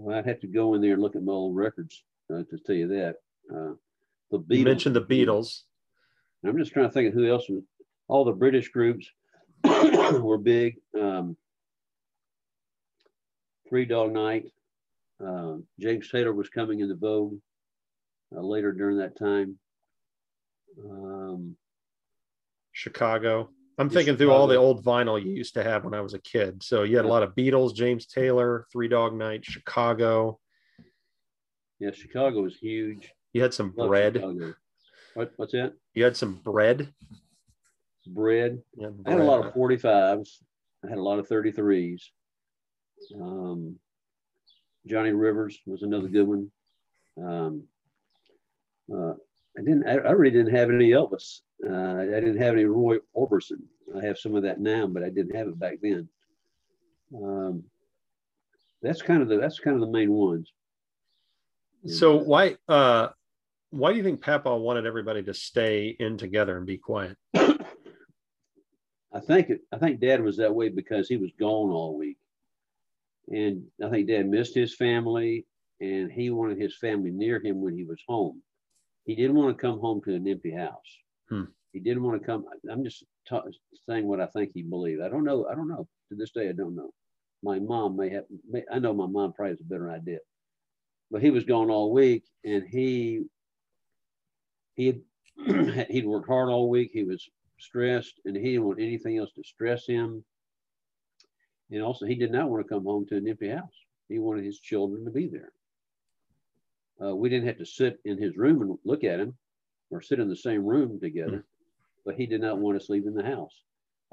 [0.00, 2.58] Well, I'd have to go in there and look at my old records uh, to
[2.64, 3.16] tell you that.
[3.54, 3.74] Uh,
[4.30, 4.56] the Beatles.
[4.56, 5.62] You mentioned the Beatles.
[6.42, 7.62] I'm just trying to think of who else was.
[8.08, 9.06] All the British groups
[9.64, 10.76] were big.
[10.98, 11.36] Um,
[13.68, 14.46] Three Dog Night.
[15.22, 17.38] Uh, James Taylor was coming into vogue
[18.34, 19.58] uh, later during that time.
[20.82, 21.56] Um,
[22.72, 23.50] Chicago.
[23.80, 26.18] I'm thinking through all the old vinyl you used to have when I was a
[26.18, 26.62] kid.
[26.62, 30.38] So you had a lot of Beatles, James Taylor, Three Dog Night, Chicago.
[31.78, 33.10] Yeah, Chicago was huge.
[33.32, 34.22] You had some bread.
[35.14, 35.72] What, what's that?
[35.94, 36.92] You had some bread.
[38.06, 38.60] Bread.
[38.76, 39.06] Yeah, bread.
[39.06, 40.28] I had a lot of 45s.
[40.84, 42.02] I had a lot of 33s.
[43.18, 43.76] Um,
[44.86, 46.50] Johnny Rivers was another good one.
[47.16, 47.62] Um,
[48.94, 49.14] uh,
[49.60, 49.86] I didn't.
[49.86, 51.40] I, I really didn't have any Elvis.
[51.68, 53.60] Uh, I didn't have any Roy Orbison.
[53.94, 56.08] I have some of that now, but I didn't have it back then.
[57.14, 57.64] Um,
[58.80, 60.50] that's kind of the that's kind of the main ones.
[61.86, 63.08] So why uh,
[63.68, 67.18] why do you think Papa wanted everybody to stay in together and be quiet?
[67.34, 72.16] I think it, I think Dad was that way because he was gone all week,
[73.28, 75.44] and I think Dad missed his family,
[75.80, 78.40] and he wanted his family near him when he was home.
[79.10, 80.98] He didn't want to come home to an empty house.
[81.28, 81.46] Hmm.
[81.72, 82.44] He didn't want to come.
[82.70, 83.42] I'm just ta-
[83.88, 85.02] saying what I think he believed.
[85.02, 85.48] I don't know.
[85.50, 85.88] I don't know.
[86.10, 86.90] To this day, I don't know.
[87.42, 88.22] My mom may have.
[88.48, 90.18] May, I know my mom probably has a better idea.
[91.10, 93.22] But he was gone all week, and he
[94.76, 95.00] he
[95.90, 96.90] he'd worked hard all week.
[96.92, 100.24] He was stressed, and he didn't want anything else to stress him.
[101.72, 103.74] And also, he did not want to come home to an empty house.
[104.08, 105.50] He wanted his children to be there.
[107.02, 109.34] Uh, we didn't have to sit in his room and look at him
[109.90, 112.04] or sit in the same room together, mm-hmm.
[112.04, 113.54] but he did not want us leaving the house.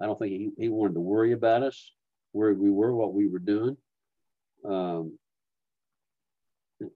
[0.01, 1.91] I don't think he, he wanted to worry about us,
[2.31, 3.77] where we were, what we were doing.
[4.65, 5.17] Um,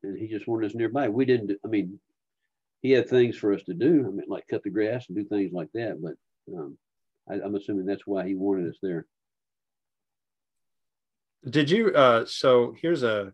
[0.04, 1.10] and he just wanted us nearby.
[1.10, 2.00] We didn't, I mean,
[2.82, 4.06] he had things for us to do.
[4.08, 6.02] I mean, like cut the grass and do things like that.
[6.02, 6.14] But
[6.56, 6.78] um,
[7.30, 9.06] I, am assuming that's why he wanted us there.
[11.50, 11.90] Did you?
[11.90, 13.34] Uh, so here's a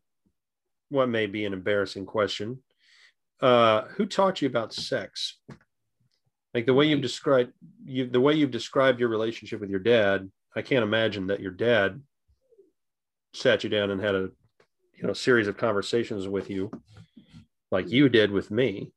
[0.90, 2.64] what may be an embarrassing question.
[3.42, 5.38] Uh, who taught you about sex?
[6.54, 7.52] Like the way you've described
[7.86, 10.32] you, the way you've described your relationship with your dad.
[10.56, 12.02] I can't imagine that your dad
[13.34, 14.30] sat you down and had a
[14.96, 16.72] you know series of conversations with you
[17.72, 18.92] like you did with me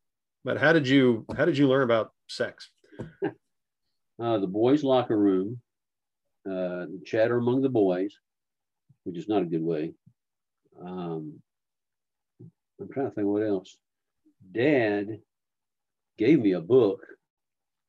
[0.44, 2.70] but how did you how did you learn about sex
[4.22, 5.61] uh, the boys locker room
[6.50, 8.18] uh, chatter among the boys
[9.05, 9.92] which is not a good way
[10.83, 11.35] um,
[12.81, 13.79] i'm trying to think what else
[14.53, 15.19] dad
[16.19, 17.05] gave me a book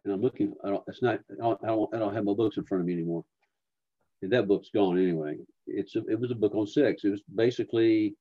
[0.04, 2.34] and i'm looking i don't it's not i don't, I don't, I don't have my
[2.34, 3.24] books in front of me anymore
[4.22, 5.38] and that book's gone anyway.
[5.68, 7.04] It's a, it was a book on sex.
[7.04, 8.16] It was basically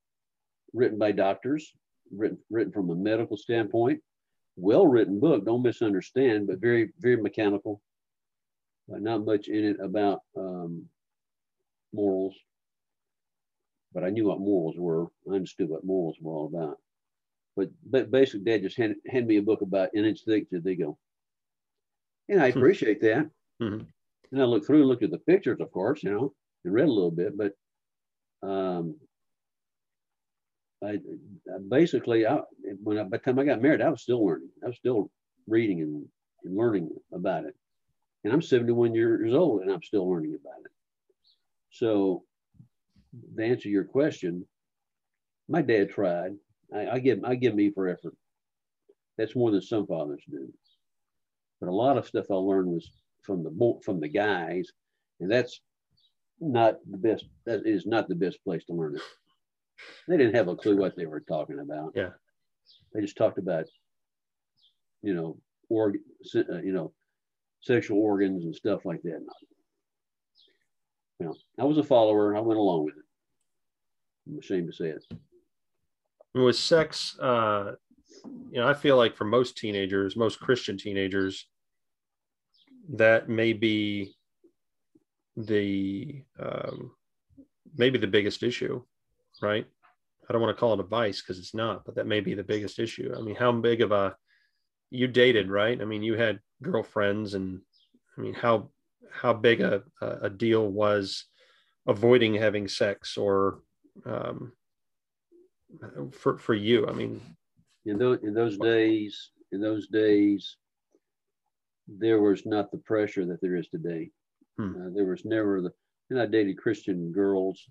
[0.73, 1.73] written by doctors,
[2.15, 4.01] written written from a medical standpoint.
[4.57, 5.45] Well written book.
[5.45, 7.81] Don't misunderstand, but very very mechanical.
[8.93, 10.87] Uh, not much in it about um,
[11.93, 12.35] morals,
[13.93, 15.07] but I knew what morals were.
[15.31, 16.79] I understood what morals were all about.
[17.57, 20.61] But but basically, Dad just handed, handed me a book about an inch thick to
[20.77, 20.99] go,
[22.29, 22.59] and I hmm.
[22.59, 23.31] appreciate that.
[23.61, 23.85] Mm-hmm.
[24.33, 26.33] And I looked through and looked at the pictures, of course, you know,
[26.65, 27.53] and read a little bit, but
[28.43, 28.97] um,
[30.83, 32.41] I, I basically, I,
[32.83, 34.51] when I, by the time I got married, I was still learning.
[34.65, 35.11] I was still
[35.47, 36.07] reading and,
[36.45, 37.55] and learning about it.
[38.25, 40.73] And I'm 71 years old and I'm still learning about it.
[41.71, 42.25] So,
[43.37, 44.47] to answer your question,
[45.49, 46.33] my dad tried.
[46.75, 48.15] I, I give I give me for effort.
[49.19, 50.53] That's more than some fathers do.
[51.61, 52.91] But a lot of stuff I learned was
[53.23, 54.69] from the from the guys,
[55.21, 55.61] and that's
[56.41, 57.27] not the best.
[57.47, 59.03] That is not the best place to learn it.
[60.09, 61.93] They didn't have a clue what they were talking about.
[61.95, 62.11] Yeah,
[62.93, 63.65] they just talked about,
[65.03, 65.99] you know, org,
[66.35, 66.93] uh, you know,
[67.61, 69.21] sexual organs and stuff like that.
[71.59, 72.31] I was a follower.
[72.31, 73.05] And I went along with it.
[74.29, 75.05] I'm ashamed to say it.
[76.35, 77.73] With sex, uh,
[78.51, 81.47] you know, I feel like for most teenagers, most Christian teenagers,
[82.91, 84.15] that may be
[85.37, 86.93] the um,
[87.77, 88.83] maybe the biggest issue,
[89.43, 89.67] right?
[90.29, 92.35] I don't want to call it a vice because it's not, but that may be
[92.35, 93.13] the biggest issue.
[93.17, 94.15] I mean, how big of a
[94.91, 95.81] you dated, right?
[95.81, 97.61] I mean, you had girlfriends, and
[98.17, 98.71] I mean, how
[99.13, 101.25] how big a a deal was
[101.87, 103.61] avoiding having sex or
[104.05, 104.53] um,
[106.13, 106.87] for for you?
[106.87, 107.21] I mean,
[107.87, 110.57] in those in those days, in those days,
[111.89, 114.11] there was not the pressure that there is today.
[114.59, 114.75] Hmm.
[114.77, 115.73] Uh, there was never the,
[116.11, 117.63] and I dated Christian girls.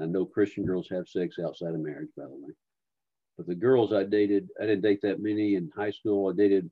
[0.00, 2.52] I know Christian girls have sex outside of marriage, by the way.
[3.36, 6.30] But the girls I dated, I didn't date that many in high school.
[6.30, 6.70] I dated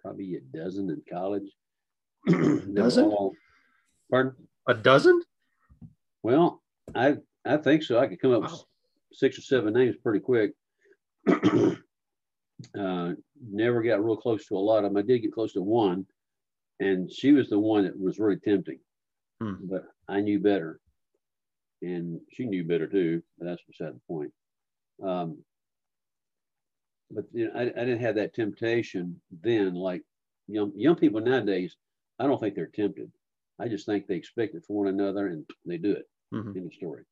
[0.00, 1.48] probably a dozen in college.
[2.74, 3.04] dozen?
[3.04, 3.32] All,
[4.10, 4.34] pardon?
[4.68, 5.22] A dozen?
[6.22, 6.62] Well,
[6.94, 7.98] I I think so.
[7.98, 8.50] I could come up wow.
[8.50, 8.64] with
[9.12, 10.52] six or seven names pretty quick.
[11.28, 14.96] uh, never got real close to a lot of them.
[14.96, 16.06] I did get close to one,
[16.80, 18.80] and she was the one that was really tempting.
[19.40, 19.54] Hmm.
[19.62, 20.80] But I knew better,
[21.82, 23.22] and she knew better too.
[23.38, 24.32] But that's beside the point.
[25.02, 25.38] Um,
[27.10, 29.74] but you know, I, I didn't have that temptation then.
[29.74, 30.02] Like
[30.46, 31.76] young young people nowadays,
[32.18, 33.10] I don't think they're tempted.
[33.58, 36.56] I just think they expect it for one another and they do it mm-hmm.
[36.56, 37.04] in the story.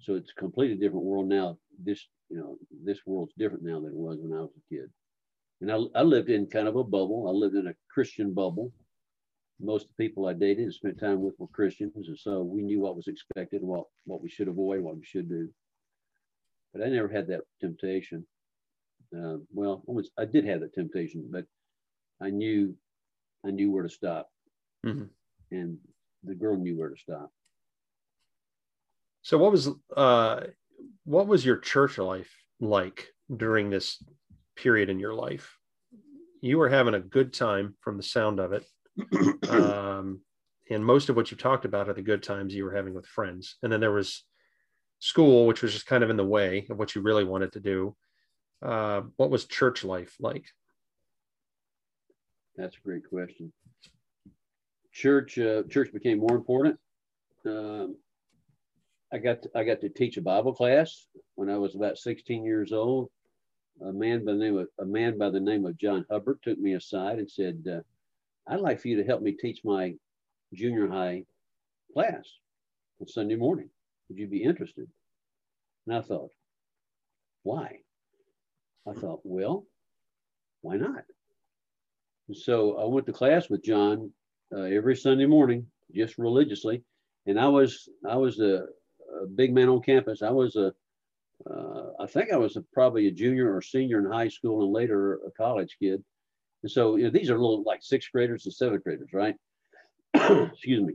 [0.00, 1.56] So it's a completely different world now.
[1.82, 4.90] This, you know, this world's different now than it was when I was a kid.
[5.60, 7.28] And I, I lived in kind of a bubble.
[7.28, 8.72] I lived in a Christian bubble.
[9.60, 12.08] Most of the people I dated and spent time with were Christians.
[12.08, 15.28] And so we knew what was expected, what, what we should avoid, what we should
[15.28, 15.48] do.
[16.72, 18.26] But I never had that temptation.
[19.16, 21.44] Uh, well, almost, I did have that temptation, but
[22.20, 22.74] I knew,
[23.46, 24.30] I knew where to stop.
[24.84, 25.04] Mm-hmm.
[25.50, 25.78] And
[26.22, 27.30] the girl knew where to stop.
[29.22, 30.40] So what was uh,
[31.04, 32.30] what was your church life
[32.60, 34.02] like during this
[34.56, 35.58] period in your life?
[36.40, 38.64] You were having a good time from the sound of it.
[39.48, 40.20] um,
[40.70, 43.06] and most of what you talked about are the good times you were having with
[43.06, 43.56] friends.
[43.62, 44.24] And then there was
[44.98, 47.60] school, which was just kind of in the way of what you really wanted to
[47.60, 47.96] do.
[48.62, 50.46] Uh, what was church life like?
[52.56, 53.52] That's a great question.
[54.92, 56.78] Church, uh, church became more important.
[57.46, 57.96] Um,
[59.12, 62.44] I got to, I got to teach a Bible class when I was about 16
[62.44, 63.10] years old.
[63.80, 66.58] a man by the name of a man by the name of John Hubbard took
[66.58, 67.80] me aside and said, uh,
[68.46, 69.96] "I'd like for you to help me teach my
[70.52, 71.24] junior high
[71.92, 72.24] class
[73.00, 73.70] on Sunday morning.
[74.08, 74.88] Would you be interested?"
[75.86, 76.30] And I thought,
[77.42, 77.80] "Why?"
[78.86, 79.66] I thought, "Well,
[80.60, 81.04] why not?"
[82.28, 84.10] And so I went to class with John
[84.54, 86.82] uh, every Sunday morning, just religiously,
[87.26, 88.66] and I was I was a,
[89.22, 90.22] a big man on campus.
[90.22, 90.72] I was a
[91.50, 94.72] uh, I think I was a, probably a junior or senior in high school and
[94.72, 96.02] later a college kid.
[96.62, 99.34] And so you know, these are little like sixth graders and seventh graders, right?
[100.14, 100.94] Excuse me.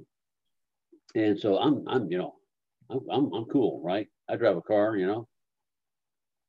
[1.16, 2.36] And so I'm, I'm, you know,
[2.90, 4.08] I'm, I'm, I'm cool, right?
[4.30, 5.28] I drive a car, you know.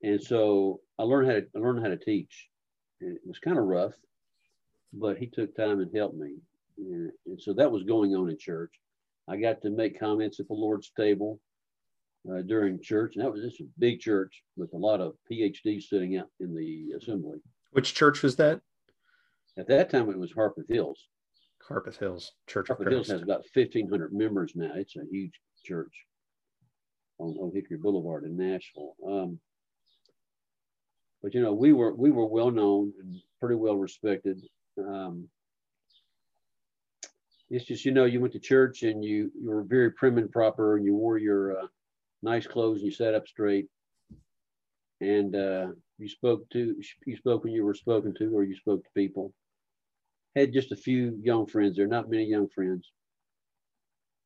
[0.03, 2.49] And so I learned how to I learned how to teach.
[3.01, 3.95] And it was kind of rough,
[4.93, 6.37] but he took time and helped me.
[6.79, 8.73] And, and so that was going on in church.
[9.29, 11.41] I got to make comments at the Lord's table
[12.31, 13.15] uh, during church.
[13.15, 16.55] And that was just a big church with a lot of PhDs sitting out in
[16.55, 17.39] the assembly.
[17.71, 18.61] Which church was that?
[19.59, 21.07] At that time, it was Harpeth Hills.
[21.69, 24.73] Harpeth Hills Church Harpeth Hills has about 1,500 members now.
[24.75, 25.93] It's a huge church
[27.19, 28.95] on Old Hickory Boulevard in Nashville.
[29.07, 29.39] Um,
[31.23, 34.41] but you know, we were we were well known and pretty well respected.
[34.89, 35.29] Um,
[37.51, 40.31] it's just you know, you went to church and you you were very prim and
[40.31, 41.67] proper, and you wore your uh,
[42.23, 43.67] nice clothes and you sat up straight.
[45.01, 48.85] And uh, you spoke to you spoke when you were spoken to or you spoke
[48.85, 49.33] to people.
[50.37, 52.89] Had just a few young friends there not many young friends.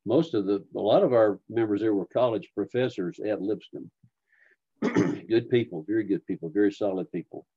[0.05, 3.89] Most of the a lot of our members there were college professors at lipscomb.
[4.81, 7.47] Good people very good people very solid people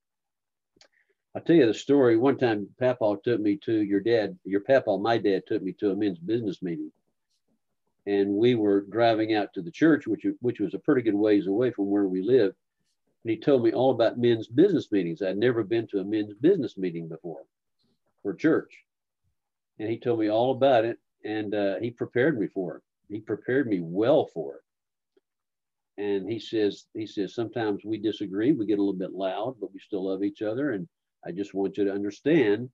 [1.34, 4.98] i'll tell you the story one time papa took me to your dad your papa
[4.98, 6.90] my dad took me to a men's business meeting
[8.08, 11.46] and we were driving out to the church, which which was a pretty good ways
[11.46, 12.54] away from where we live.
[13.22, 15.20] And he told me all about men's business meetings.
[15.20, 17.42] I'd never been to a men's business meeting before
[18.22, 18.72] for church,
[19.78, 22.82] and he told me all about it, and uh, he prepared me for it.
[23.10, 26.02] He prepared me well for it.
[26.02, 29.72] And he says, he says, sometimes we disagree, we get a little bit loud, but
[29.72, 30.70] we still love each other.
[30.70, 30.88] And
[31.26, 32.70] I just want you to understand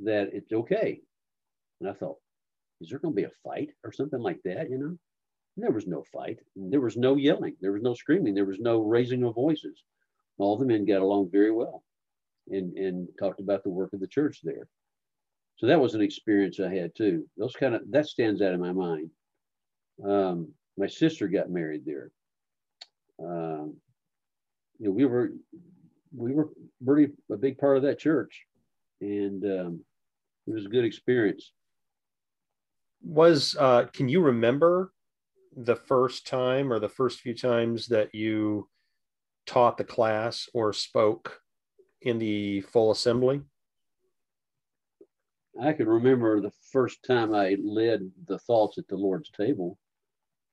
[0.00, 1.00] that it's okay.
[1.80, 2.16] And I thought,
[2.80, 4.70] is there going to be a fight or something like that?
[4.70, 4.96] You know,
[5.56, 6.38] and there was no fight.
[6.56, 7.56] There was no yelling.
[7.60, 8.34] There was no screaming.
[8.34, 9.82] There was no raising of voices.
[10.38, 11.84] All the men got along very well
[12.48, 14.66] and, and talked about the work of the church there.
[15.58, 17.28] So that was an experience I had too.
[17.36, 19.10] Those kind of, that stands out in my mind.
[20.04, 22.10] Um, my sister got married there.
[23.22, 23.76] Um,
[24.78, 25.32] you know, we were,
[26.14, 26.50] we were
[26.84, 28.44] pretty a big part of that church
[29.00, 29.80] and um,
[30.46, 31.52] it was a good experience
[33.02, 34.92] was uh, can you remember
[35.56, 38.68] the first time or the first few times that you
[39.46, 41.40] taught the class or spoke
[42.00, 43.42] in the full assembly?
[45.60, 49.78] I can remember the first time I led the thoughts at the Lord's table.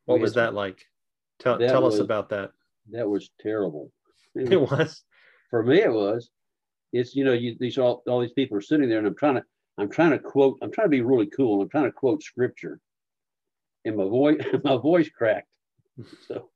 [0.06, 0.84] What was that like?
[1.40, 2.52] Tell, that tell was, us about that.
[2.92, 3.92] That was terrible.
[4.36, 5.04] It, it was.
[5.50, 6.30] For me, it was.
[6.92, 9.36] It's, you know, you, these all, all these people are sitting there and I'm trying
[9.36, 9.44] to,
[9.78, 11.62] I'm trying to quote, I'm trying to be really cool.
[11.62, 12.80] I'm trying to quote scripture.
[13.86, 15.48] And my voice, my voice cracked.
[16.28, 16.50] So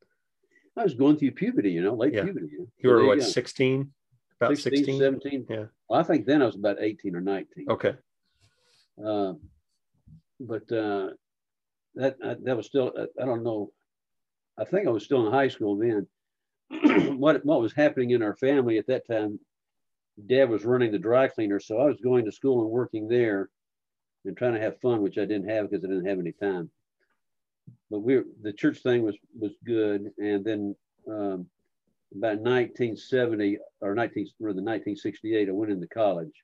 [0.75, 2.23] I was going through puberty, you know, late yeah.
[2.23, 2.47] puberty.
[2.51, 2.67] You, know?
[2.77, 3.91] you were what, 16?
[4.39, 5.45] About 16, 16, 17?
[5.49, 5.65] Yeah.
[5.87, 7.67] Well, I think then I was about 18 or 19.
[7.69, 7.95] Okay.
[9.03, 9.33] Uh,
[10.39, 11.09] but uh,
[11.95, 13.71] that that was still, I don't know.
[14.57, 16.07] I think I was still in high school then.
[17.17, 19.39] what what was happening in our family at that time
[20.27, 23.49] dad was running the dry cleaner, so I was going to school and working there
[24.25, 26.69] and trying to have fun, which I didn't have because I didn't have any time.
[27.89, 30.75] But we the church thing was was good, and then
[31.07, 31.47] um,
[32.15, 36.43] about 1970 or 19 or the 1968, I went into college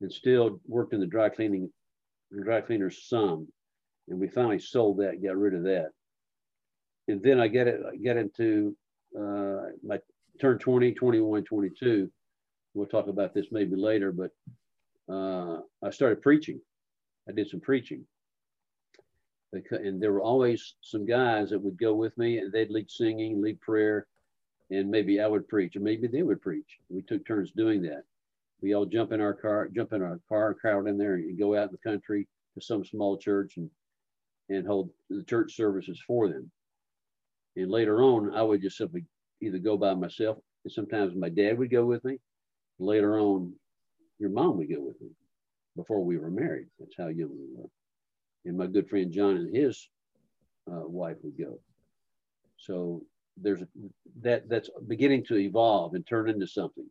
[0.00, 1.70] and still worked in the dry cleaning
[2.44, 3.48] dry cleaners some,
[4.08, 5.90] and we finally sold that, got rid of that,
[7.08, 8.76] and then I get it I get into
[9.18, 9.98] uh, my
[10.40, 12.10] turn 20, 21, 22
[12.74, 14.30] we'll talk about this maybe later, but
[15.12, 16.60] uh, I started preaching.
[17.28, 18.04] I did some preaching.
[19.52, 23.42] And there were always some guys that would go with me and they'd lead singing,
[23.42, 24.06] lead prayer,
[24.70, 26.78] and maybe I would preach, or maybe they would preach.
[26.88, 28.04] We took turns doing that.
[28.62, 31.56] We all jump in our car, jump in our car, crowd in there, and go
[31.56, 33.70] out in the country to some small church and
[34.48, 36.50] and hold the church services for them.
[37.56, 39.04] And later on, I would just simply
[39.40, 42.18] either go by myself, and sometimes my dad would go with me,
[42.78, 43.52] later on,
[44.18, 45.08] your mom would go with me
[45.76, 46.68] before we were married.
[46.78, 47.68] That's how young we were.
[48.44, 49.88] And my good friend John and his
[50.70, 51.58] uh, wife would go.
[52.58, 53.02] So
[53.36, 53.62] there's
[54.20, 56.86] that that's beginning to evolve and turn into something.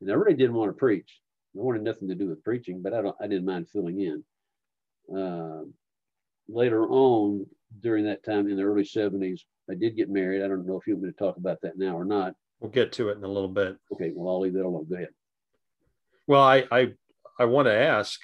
[0.00, 1.20] And I really didn't want to preach.
[1.56, 4.24] I wanted nothing to do with preaching, but I don't I didn't mind filling in.
[5.16, 5.62] Uh,
[6.48, 7.46] later on,
[7.78, 9.40] during that time in the early 70s,
[9.70, 10.42] I did get married.
[10.42, 12.34] I don't know if you want me to talk about that now or not.
[12.58, 13.76] We'll get to it in a little bit.
[13.92, 14.86] Okay, well, I'll leave that alone.
[14.88, 15.08] Go ahead.
[16.26, 16.88] Well, I I,
[17.38, 18.20] I want to ask.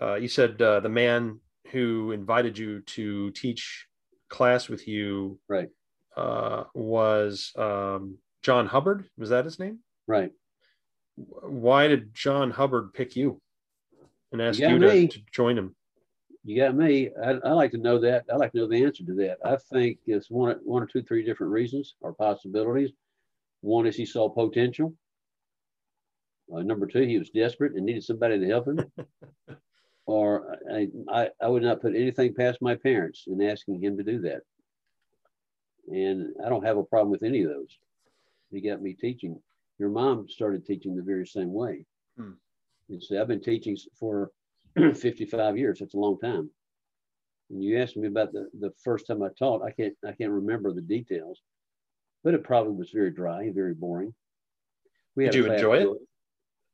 [0.00, 3.86] Uh, you said uh, the man who invited you to teach
[4.28, 5.68] class with you, right,
[6.16, 9.08] uh, was um, John Hubbard.
[9.16, 9.78] Was that his name?
[10.06, 10.32] Right.
[11.16, 13.40] Why did John Hubbard pick you
[14.32, 15.74] and ask you, you to, to, join him?
[16.46, 17.10] You got me.
[17.20, 18.24] I, I, like to know that.
[18.32, 19.38] I like to know the answer to that.
[19.44, 22.92] I think it's one, one or two, three different reasons or possibilities.
[23.62, 24.94] One is he saw potential.
[26.54, 28.78] Uh, number two, he was desperate and needed somebody to help him.
[30.06, 34.04] or I, I, I would not put anything past my parents in asking him to
[34.04, 34.42] do that.
[35.88, 37.76] And I don't have a problem with any of those.
[38.52, 39.36] He got me teaching.
[39.80, 41.84] Your mom started teaching the very same way.
[42.16, 42.34] Hmm.
[42.88, 44.30] And so I've been teaching for
[44.94, 45.78] 55 years.
[45.80, 46.50] That's a long time.
[47.50, 49.62] And you asked me about the, the first time I taught.
[49.62, 51.40] I can't I can't remember the details,
[52.24, 54.14] but it probably was very dry, very boring.
[55.14, 55.88] We Did you enjoy it?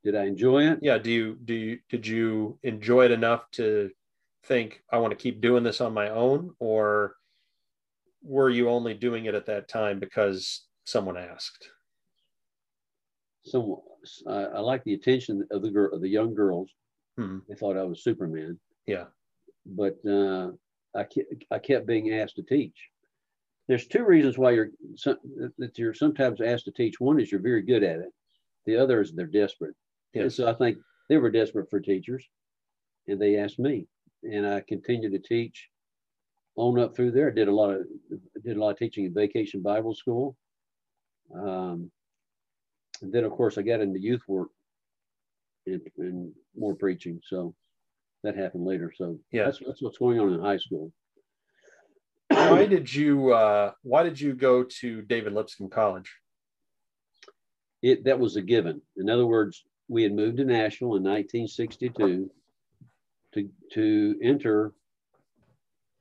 [0.04, 0.78] Did I enjoy it?
[0.82, 0.98] Yeah.
[0.98, 3.90] Do you do you did you enjoy it enough to
[4.44, 7.16] think I want to keep doing this on my own, or
[8.22, 11.68] were you only doing it at that time because someone asked?
[13.44, 13.80] Someone.
[14.26, 16.70] I, I like the attention of the girl, of the young girls.
[17.18, 17.38] Hmm.
[17.48, 18.58] They thought I was Superman.
[18.86, 19.04] Yeah.
[19.66, 20.50] But uh,
[20.94, 22.88] I kept, I kept being asked to teach.
[23.68, 24.70] There's two reasons why you're
[25.58, 27.00] that you're sometimes asked to teach.
[27.00, 28.12] One is you're very good at it.
[28.66, 29.74] The other is they're desperate.
[30.14, 30.22] Yes.
[30.22, 32.26] And so I think they were desperate for teachers,
[33.06, 33.86] and they asked me,
[34.24, 35.68] and I continued to teach
[36.56, 37.28] on up through there.
[37.28, 37.86] I did a lot of
[38.44, 40.36] did a lot of teaching in Vacation Bible School.
[41.34, 41.90] Um,
[43.00, 44.48] and then of course I got into youth work
[45.66, 47.20] and, and more preaching.
[47.28, 47.54] So
[48.22, 48.92] that happened later.
[48.96, 50.92] So yeah, that's, that's what's going on in high school.
[52.28, 56.10] why did you uh, Why did you go to David Lipscomb College?
[57.82, 58.80] It that was a given.
[58.96, 62.30] In other words, we had moved to Nashville in 1962
[63.34, 64.72] to to enter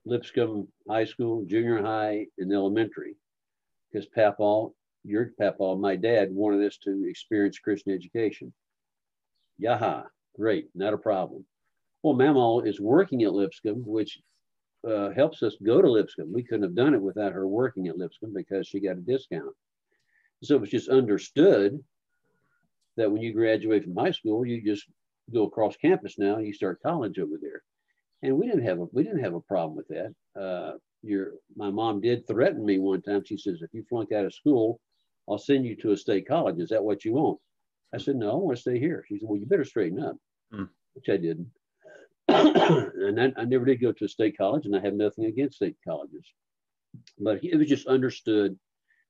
[0.05, 3.15] Lipscomb High School, junior high, and elementary,
[3.91, 4.69] because Papa,
[5.03, 8.53] your Papa, my dad wanted us to experience Christian education.
[9.61, 10.05] Yaha,
[10.35, 11.45] great, not a problem.
[12.03, 14.19] Well, Mama is working at Lipscomb, which
[14.87, 16.33] uh, helps us go to Lipscomb.
[16.33, 19.53] We couldn't have done it without her working at Lipscomb because she got a discount.
[20.43, 21.83] So it was just understood
[22.97, 24.85] that when you graduate from high school, you just
[25.31, 27.61] go across campus now and you start college over there
[28.23, 30.13] and we didn't have a we didn't have a problem with that.
[30.39, 33.23] Uh, your my mom did threaten me one time.
[33.25, 34.79] She says, if you flunk out of school,
[35.27, 36.59] I'll send you to a state college.
[36.59, 37.39] Is that what you want?
[37.93, 39.03] I said, no, I want to stay here.
[39.07, 40.15] She said, well, you better straighten up,
[40.53, 40.69] mm.
[40.93, 41.49] which I didn't.
[42.27, 45.57] and I, I, never did go to a state college, and I have nothing against
[45.57, 46.25] state colleges.
[47.19, 48.57] But it was just understood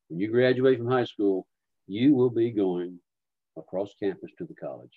[0.08, 1.48] when you graduate from high school,
[1.88, 3.00] you will be going
[3.58, 4.92] across campus to the college.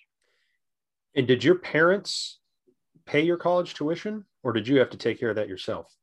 [1.15, 2.39] And did your parents
[3.05, 5.93] pay your college tuition, or did you have to take care of that yourself?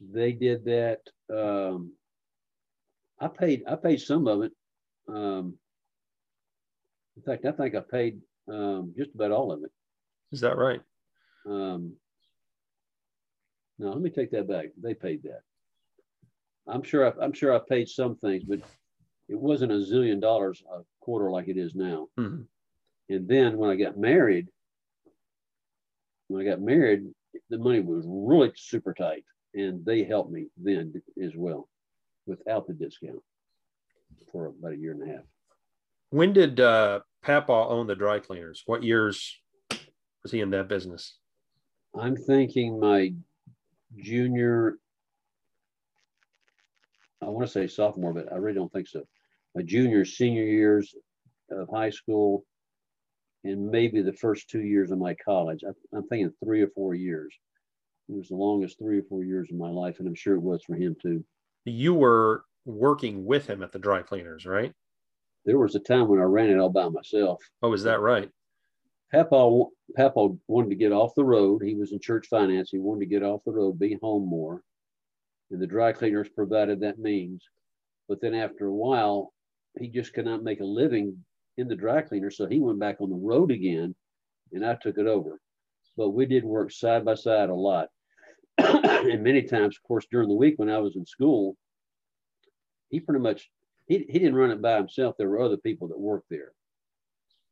[0.00, 1.00] They did that.
[1.30, 1.92] Um,
[3.20, 3.64] I paid.
[3.68, 4.52] I paid some of it.
[5.08, 5.58] Um,
[7.18, 9.72] in fact, I think I paid um, just about all of it.
[10.30, 10.80] Is that right?
[11.46, 11.94] Um,
[13.78, 14.66] no, let me take that back.
[14.80, 15.40] They paid that.
[16.68, 17.06] I'm sure.
[17.06, 18.60] I, am sure I paid some things, but
[19.28, 22.08] it wasn't a zillion dollars a quarter like it is now.
[22.18, 22.42] Mm-hmm.
[23.10, 24.48] And then when I got married,
[26.28, 27.06] when I got married,
[27.50, 30.92] the money was really super tight, and they helped me then
[31.22, 31.68] as well,
[32.26, 33.22] without the discount,
[34.30, 35.24] for about a year and a half.
[36.10, 38.62] When did uh, Papa owned the dry cleaners?
[38.66, 39.38] What years
[40.22, 41.18] was he in that business?
[41.98, 43.12] I'm thinking my
[43.96, 44.78] junior.
[47.22, 49.02] I want to say sophomore, but I really don't think so.
[49.54, 50.94] My junior, senior years
[51.50, 52.44] of high school,
[53.44, 55.64] and maybe the first two years of my college.
[55.64, 57.34] I, am thinking three or four years.
[58.08, 60.42] It was the longest three or four years of my life, and I'm sure it
[60.42, 61.24] was for him too.
[61.64, 64.72] You were working with him at the dry cleaners, right?
[65.44, 67.42] There was a time when I ran it all by myself.
[67.62, 68.30] Oh, is that right?
[69.12, 69.64] Papa,
[69.96, 71.62] Papa wanted to get off the road.
[71.62, 72.70] He was in church finance.
[72.70, 74.62] He wanted to get off the road, be home more.
[75.50, 77.42] And the dry cleaners provided that means.
[78.08, 79.32] But then after a while,
[79.78, 81.24] he just could not make a living
[81.56, 82.30] in the dry cleaner.
[82.30, 83.94] So he went back on the road again
[84.52, 85.40] and I took it over.
[85.96, 87.88] But we did work side by side a lot.
[88.58, 91.56] and many times, of course, during the week when I was in school,
[92.90, 93.50] he pretty much
[93.88, 95.16] he, he didn't run it by himself.
[95.16, 96.52] There were other people that worked there.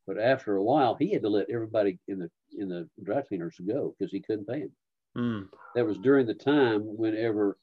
[0.06, 3.58] But after a while, he had to let everybody in the in the dry cleaners
[3.66, 4.72] go because he couldn't pay them.
[5.16, 5.48] Mm.
[5.74, 7.58] That was during the time whenever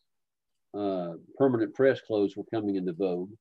[0.78, 3.32] uh, permanent press clothes were coming into vogue,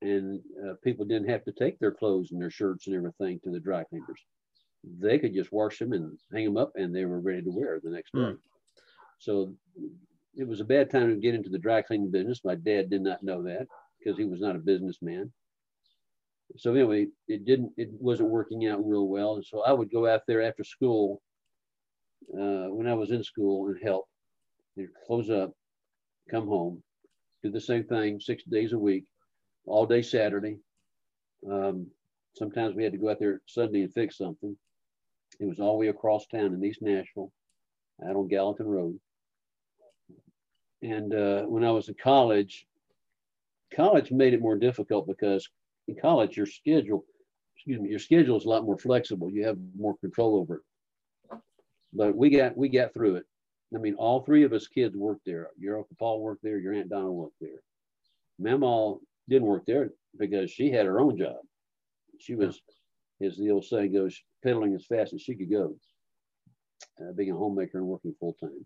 [0.00, 3.50] and uh, people didn't have to take their clothes and their shirts and everything to
[3.50, 4.24] the dry cleaners.
[4.98, 7.78] They could just wash them and hang them up, and they were ready to wear
[7.82, 8.20] the next day.
[8.20, 8.38] Mm.
[9.18, 9.52] So
[10.34, 12.44] it was a bad time to get into the dry cleaning business.
[12.44, 13.66] My dad did not know that
[14.08, 15.30] because he was not a businessman.
[16.56, 19.34] So anyway, it didn't, it wasn't working out real well.
[19.34, 21.20] And so I would go out there after school
[22.32, 24.06] uh, when I was in school and help.
[24.76, 25.52] They'd close up,
[26.30, 26.82] come home,
[27.42, 29.04] do the same thing six days a week,
[29.66, 30.56] all day Saturday.
[31.50, 31.88] Um,
[32.34, 34.56] sometimes we had to go out there Sunday and fix something.
[35.38, 37.30] It was all the way across town in East Nashville,
[38.08, 38.98] out on Gallatin Road.
[40.80, 42.64] And uh, when I was in college,
[43.74, 45.48] college made it more difficult because
[45.86, 47.04] in college your schedule,
[47.56, 49.30] excuse me, your schedule is a lot more flexible.
[49.30, 51.38] You have more control over it.
[51.92, 53.24] But we got we got through it.
[53.74, 55.48] I mean, all three of us kids worked there.
[55.58, 56.58] Your Uncle Paul worked there.
[56.58, 57.60] Your Aunt Donna worked there.
[58.38, 58.96] Mama
[59.28, 61.36] didn't work there because she had her own job.
[62.18, 62.60] She was,
[63.22, 65.74] as the old saying goes, pedaling as fast as she could go,
[67.00, 68.64] uh, being a homemaker and working full time.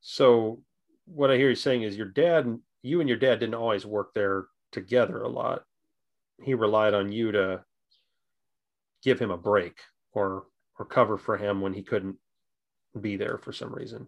[0.00, 0.60] So,
[1.06, 4.14] what I hear you saying is your dad, you and your dad didn't always work
[4.14, 5.64] there together a lot.
[6.42, 7.64] He relied on you to
[9.02, 9.78] give him a break
[10.12, 10.44] or
[10.78, 12.16] or cover for him when he couldn't
[13.00, 14.06] be there for some reason.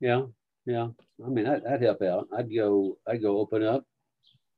[0.00, 0.22] Yeah,
[0.66, 0.88] yeah.
[1.24, 2.28] I mean, I'd, I'd help out.
[2.36, 3.84] I'd go, I'd go open up,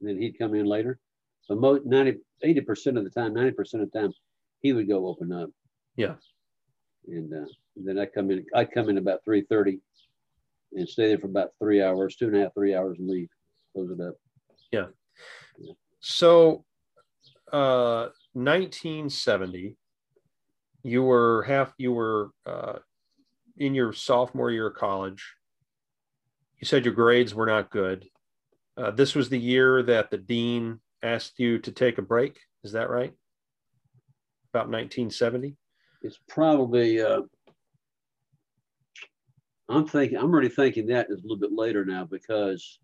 [0.01, 0.99] and then he'd come in later.
[1.47, 4.15] But most 90, 80% of the time, 90% of the time,
[4.62, 5.51] he would go open up.
[5.95, 6.15] Yeah.
[7.07, 7.47] And uh,
[7.77, 9.81] then I come in, I'd come in about 3.30
[10.75, 13.29] and stay there for about three hours, two and a half, three hours and leave,
[13.72, 14.14] close it up.
[14.70, 14.87] Yeah.
[15.59, 15.72] yeah.
[16.01, 16.64] So
[17.53, 19.77] uh, 1970,
[20.83, 22.79] you were half, you were uh,
[23.57, 25.25] in your sophomore year of college.
[26.61, 28.07] You said your grades were not good.
[28.77, 32.39] Uh, this was the year that the dean asked you to take a break.
[32.64, 33.12] Is that right?
[34.53, 35.57] About 1970?
[36.03, 37.22] It's probably, uh,
[39.69, 42.79] I'm thinking, I'm already thinking that is a little bit later now because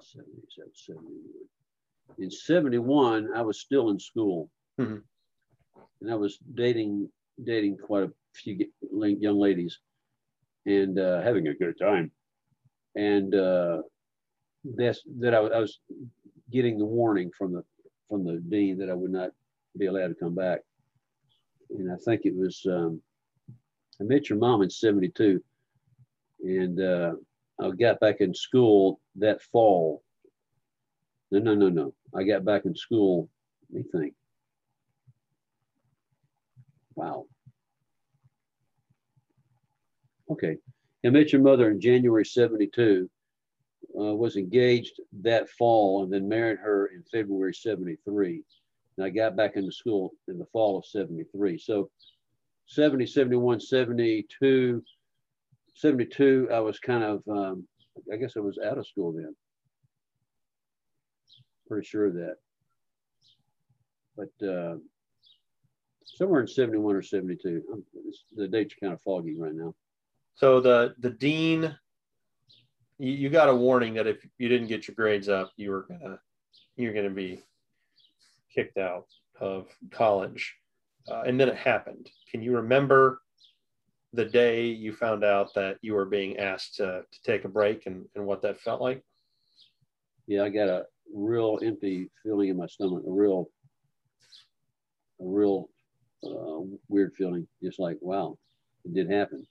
[0.00, 1.12] 77, 71.
[2.18, 4.50] in 71, I was still in school.
[4.80, 4.98] Mm-hmm.
[6.00, 7.08] And I was dating
[7.44, 9.78] dating quite a few young ladies
[10.66, 12.10] and uh, having a good time.
[12.94, 13.82] And uh,
[14.64, 15.78] that's that I, I, was
[16.50, 17.64] getting the warning from the
[18.08, 19.30] from the dean that I would not
[19.76, 20.60] be allowed to come back.
[21.70, 23.00] And I think it was um,
[24.00, 25.42] I met your mom in '72,
[26.42, 27.12] and uh,
[27.60, 30.02] I got back in school that fall.
[31.30, 31.94] No, no, no, no.
[32.14, 33.28] I got back in school.
[33.70, 34.14] Let me think.
[36.94, 37.26] Wow.
[40.30, 40.56] Okay.
[41.04, 43.08] I met your mother in January 72,
[43.98, 48.42] uh, was engaged that fall, and then married her in February 73.
[48.96, 51.58] And I got back into school in the fall of 73.
[51.58, 51.90] So
[52.68, 54.82] 70, 71, 72,
[55.74, 57.66] 72, I was kind of, um,
[58.12, 59.34] I guess I was out of school then.
[61.66, 62.36] Pretty sure of that.
[64.16, 64.76] But uh,
[66.04, 67.62] somewhere in 71 or 72.
[67.72, 67.84] I'm,
[68.34, 69.74] the dates are kind of foggy right now.
[70.34, 71.76] So the the dean,
[72.98, 75.86] you, you, got a warning that if you didn't get your grades up, you were
[75.88, 76.18] gonna
[76.76, 77.42] you're gonna be
[78.54, 79.06] kicked out
[79.40, 80.54] of college,
[81.10, 82.08] uh, and then it happened.
[82.30, 83.22] Can you remember
[84.12, 87.86] the day you found out that you were being asked to, to take a break
[87.86, 89.02] and, and what that felt like?
[90.26, 93.48] Yeah, I got a real empty feeling in my stomach, a real,
[95.20, 95.68] a real
[96.24, 98.36] uh, weird feeling, just like, wow,
[98.84, 99.46] it did happen.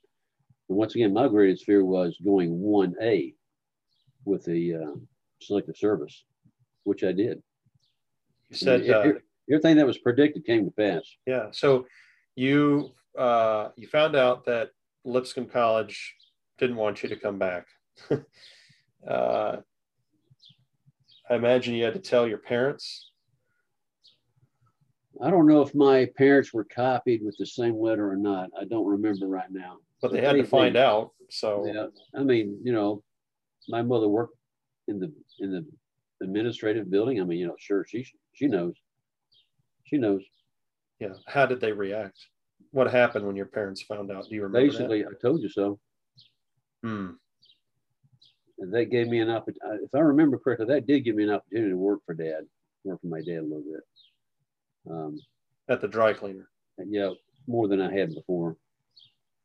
[0.70, 3.34] And once again, my greatest fear was going 1A
[4.26, 4.96] with the uh,
[5.42, 6.26] selective service,
[6.84, 7.42] which I did.
[8.50, 9.14] You said uh,
[9.50, 11.04] everything that was predicted came to pass.
[11.26, 11.48] Yeah.
[11.52, 11.86] So
[12.38, 14.70] you uh, you found out that
[15.04, 16.16] Lipscomb College
[16.60, 17.66] didn't want you to come back.
[19.10, 19.58] uh,
[21.30, 23.12] I imagine you had to tell your parents.
[25.20, 28.52] I don't know if my parents were copied with the same letter or not.
[28.58, 29.78] I don't remember right now.
[30.00, 31.14] But they had to find out.
[31.32, 33.04] So yeah, I mean, you know,
[33.68, 34.38] my mother worked
[34.88, 35.66] in the in the
[36.22, 37.20] administrative building.
[37.20, 38.76] I mean, you know, sure, she she knows.
[39.86, 40.22] She knows.
[41.00, 41.14] Yeah.
[41.28, 42.18] How did they react?
[42.72, 44.28] What happened when your parents found out?
[44.30, 44.68] Do you remember?
[44.68, 45.10] Basically, that?
[45.10, 45.80] I told you so.
[46.84, 47.12] Hmm.
[48.60, 49.84] that gave me an opportunity.
[49.84, 52.42] If I remember correctly, that did give me an opportunity to work for Dad,
[52.84, 54.92] work for my dad a little bit.
[54.92, 55.20] Um,
[55.70, 56.50] At the dry cleaner.
[56.78, 57.12] Yeah,
[57.48, 58.58] more than I had before.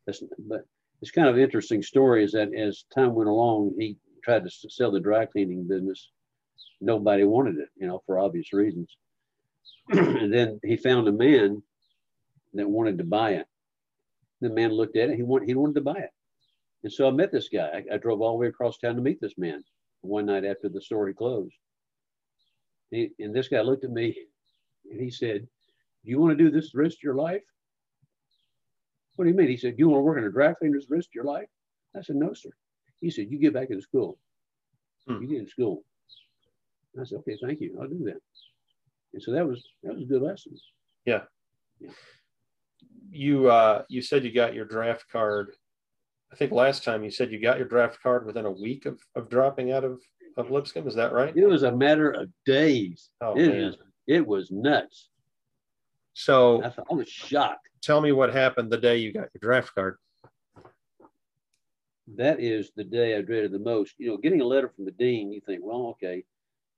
[0.06, 0.66] That's, but
[1.00, 4.90] it's kind of interesting story is that as time went along, he tried to sell
[4.90, 6.10] the dry cleaning business.
[6.80, 8.96] Nobody wanted it, you know, for obvious reasons.
[9.88, 11.62] And then he found a man
[12.54, 13.46] that wanted to buy it.
[14.40, 15.16] The man looked at it.
[15.16, 16.10] He wanted, he wanted to buy it.
[16.82, 17.84] And so I met this guy.
[17.90, 19.62] I, I drove all the way across town to meet this man
[20.00, 21.54] one night after the store had closed.
[22.90, 24.16] He, and this guy looked at me
[24.90, 25.46] and he said,
[26.04, 27.42] Do you want to do this the rest of your life?
[29.16, 29.48] What do you mean?
[29.48, 31.24] He said, Do you want to work in a dry cleaner's the rest of your
[31.24, 31.48] life?
[31.96, 32.50] I said, No, sir.
[33.00, 34.18] He said, You get back into school.
[35.06, 35.22] Hmm.
[35.22, 35.84] You get in school.
[37.00, 37.78] I said, Okay, thank you.
[37.80, 38.20] I'll do that.
[39.12, 40.56] And so that was that was a good lesson.
[41.04, 41.22] Yeah.
[41.80, 41.90] yeah.
[43.10, 45.52] You uh you said you got your draft card
[46.32, 48.98] I think last time you said you got your draft card within a week of,
[49.14, 50.00] of dropping out of,
[50.38, 50.88] of Lipscomb.
[50.88, 51.36] Is that right?
[51.36, 53.10] It was a matter of days.
[53.20, 53.66] Oh, it, man.
[53.66, 55.10] Was, it was nuts.
[56.14, 57.68] So I, I was shocked.
[57.82, 59.96] Tell me what happened the day you got your draft card.
[62.16, 63.94] That is the day I dreaded the most.
[63.98, 66.24] You know, getting a letter from the dean, you think, well, okay,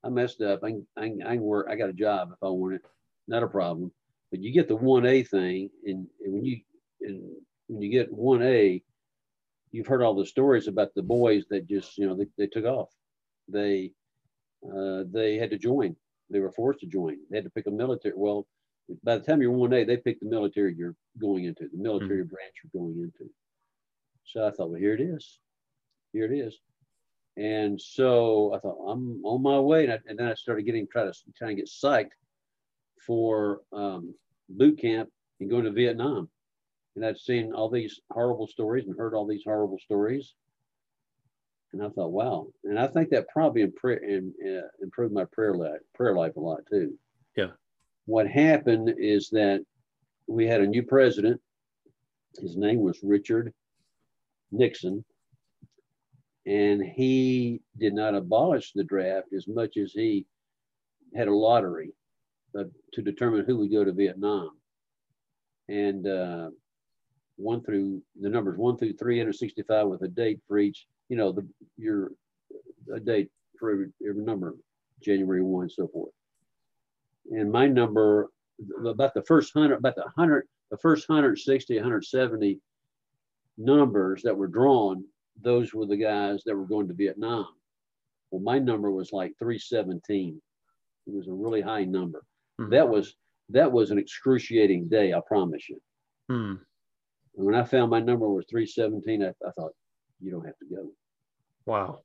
[0.04, 0.60] I messed up.
[0.62, 1.66] I can, I can, I can work.
[1.70, 2.82] I got a job if I want it.
[3.26, 3.90] Not a problem.
[4.30, 6.60] But you get the 1A thing, and, and when you
[7.00, 7.22] and
[7.68, 8.82] when you get 1A,
[9.74, 12.64] you've heard all the stories about the boys that just you know they, they took
[12.64, 12.90] off
[13.48, 13.90] they
[14.64, 15.94] uh, they had to join
[16.30, 18.46] they were forced to join they had to pick a military well
[19.02, 22.34] by the time you're 1a they pick the military you're going into the military mm-hmm.
[22.34, 23.30] branch you're going into
[24.24, 25.40] so i thought well here it is
[26.12, 26.56] here it is
[27.36, 30.86] and so i thought i'm on my way and, I, and then i started getting
[30.86, 32.10] try to try to get psyched
[33.06, 34.14] for um,
[34.48, 35.10] boot camp
[35.40, 36.28] and going to vietnam
[36.96, 40.34] and I'd seen all these horrible stories and heard all these horrible stories.
[41.72, 42.46] And I thought, wow.
[42.62, 43.68] And I think that probably uh,
[44.80, 46.96] improved my prayer life, prayer life a lot too.
[47.36, 47.50] Yeah.
[48.06, 49.64] What happened is that
[50.28, 51.40] we had a new president.
[52.40, 53.52] His name was Richard
[54.52, 55.04] Nixon.
[56.46, 60.26] And he did not abolish the draft as much as he
[61.14, 61.92] had a lottery
[62.58, 64.50] uh, to determine who would go to Vietnam.
[65.68, 66.50] And uh,
[67.36, 71.46] one through the numbers one through 365 with a date for each, you know, the
[71.76, 72.12] your
[72.92, 74.54] a date for every, every number,
[75.02, 76.12] January 1, and so forth.
[77.30, 78.30] And my number,
[78.86, 82.60] about the first hundred, about the hundred, the first 160, 170
[83.56, 85.04] numbers that were drawn,
[85.40, 87.48] those were the guys that were going to Vietnam.
[88.30, 90.40] Well, my number was like 317.
[91.06, 92.22] It was a really high number.
[92.60, 92.70] Mm-hmm.
[92.70, 93.16] That was
[93.50, 95.78] that was an excruciating day, I promise you.
[96.30, 96.58] Mm.
[97.36, 99.72] And when I found my number was 317, I, I thought,
[100.20, 100.90] you don't have to go.
[101.66, 102.00] Wow.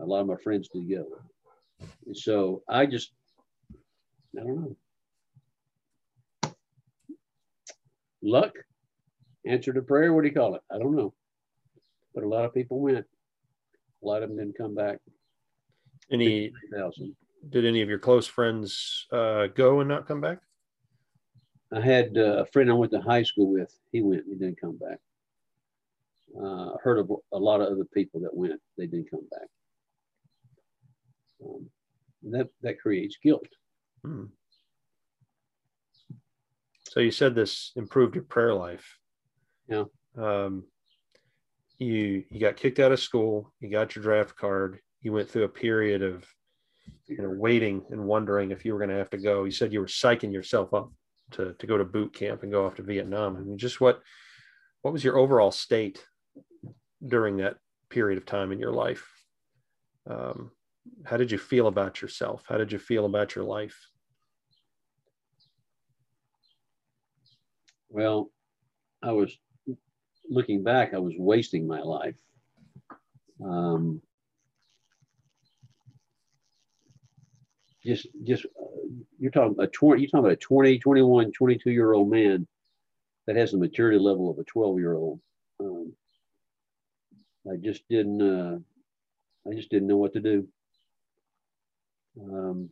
[0.00, 1.06] A lot of my friends did go.
[2.06, 3.12] And so I just,
[4.36, 4.76] I don't
[6.42, 6.52] know.
[8.22, 8.52] Luck,
[9.46, 10.12] answered a prayer.
[10.12, 10.62] What do you call it?
[10.72, 11.14] I don't know.
[12.14, 13.06] But a lot of people went.
[14.02, 14.98] A lot of them didn't come back.
[16.10, 16.52] Any,
[17.50, 20.38] did any of your close friends uh, go and not come back?
[21.72, 23.76] I had uh, a friend I went to high school with.
[23.92, 24.24] He went.
[24.26, 24.98] He didn't come back.
[26.38, 28.60] Uh, I heard of a lot of other people that went.
[28.76, 29.48] They didn't come back.
[31.44, 31.66] Um,
[32.30, 33.46] that that creates guilt.
[34.02, 34.24] Hmm.
[36.88, 38.98] So you said this improved your prayer life.
[39.68, 39.84] Yeah.
[40.16, 40.64] Um,
[41.78, 43.52] you you got kicked out of school.
[43.60, 44.80] You got your draft card.
[45.02, 46.26] You went through a period of
[47.06, 49.44] you know waiting and wondering if you were going to have to go.
[49.44, 50.92] You said you were psyching yourself up
[51.32, 53.36] to, to go to boot camp and go off to Vietnam.
[53.36, 54.00] I mean, just what
[54.82, 56.04] what was your overall state
[57.06, 57.56] during that
[57.90, 59.06] period of time in your life?
[60.08, 60.50] Um,
[61.04, 62.42] how did you feel about yourself?
[62.48, 63.78] How did you feel about your life?
[67.90, 68.30] Well,
[69.02, 69.36] I was
[70.28, 72.14] looking back, I was wasting my life.
[73.44, 74.02] Um,
[77.84, 81.92] just just uh, you're talking a 20 you're talking about a 20 21 22 year
[81.92, 82.46] old man
[83.26, 85.20] that has the maturity level of a 12 year old
[85.60, 85.92] um,
[87.50, 88.58] i just didn't uh,
[89.48, 90.46] i just didn't know what to do.
[92.20, 92.68] Um,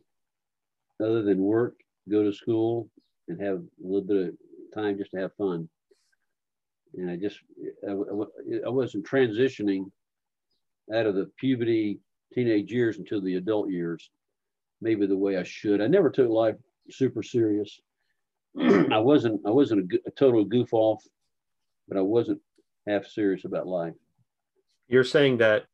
[1.01, 1.75] other than work
[2.09, 2.89] go to school
[3.29, 4.33] and have a little bit of
[4.75, 5.69] time just to have fun
[6.95, 7.39] and i just
[7.87, 9.85] i, I wasn't transitioning
[10.93, 11.99] out of the puberty
[12.33, 14.09] teenage years into the adult years
[14.81, 15.81] maybe the way I should.
[15.81, 16.55] I never took life
[16.89, 17.79] super serious.
[18.59, 21.03] I wasn't I wasn't a, a, total goof off,
[21.87, 22.41] but I wasn't
[22.87, 23.93] half serious about life.
[24.87, 25.65] You're saying that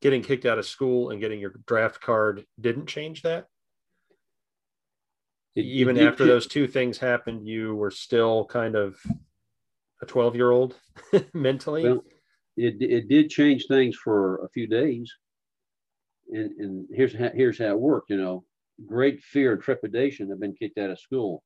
[0.00, 3.48] getting kicked out of school and getting your draft card didn't change that?
[5.56, 8.98] It, Even it after those two things happened, you were still kind of
[10.02, 10.76] a 12 year old
[11.34, 11.84] mentally?
[11.84, 12.04] Well,
[12.56, 15.12] it, it did change things for a few days.
[16.32, 18.44] And, and here's, how, here's how it worked, you know,
[18.86, 20.30] great fear and trepidation.
[20.30, 21.42] I've been kicked out of school.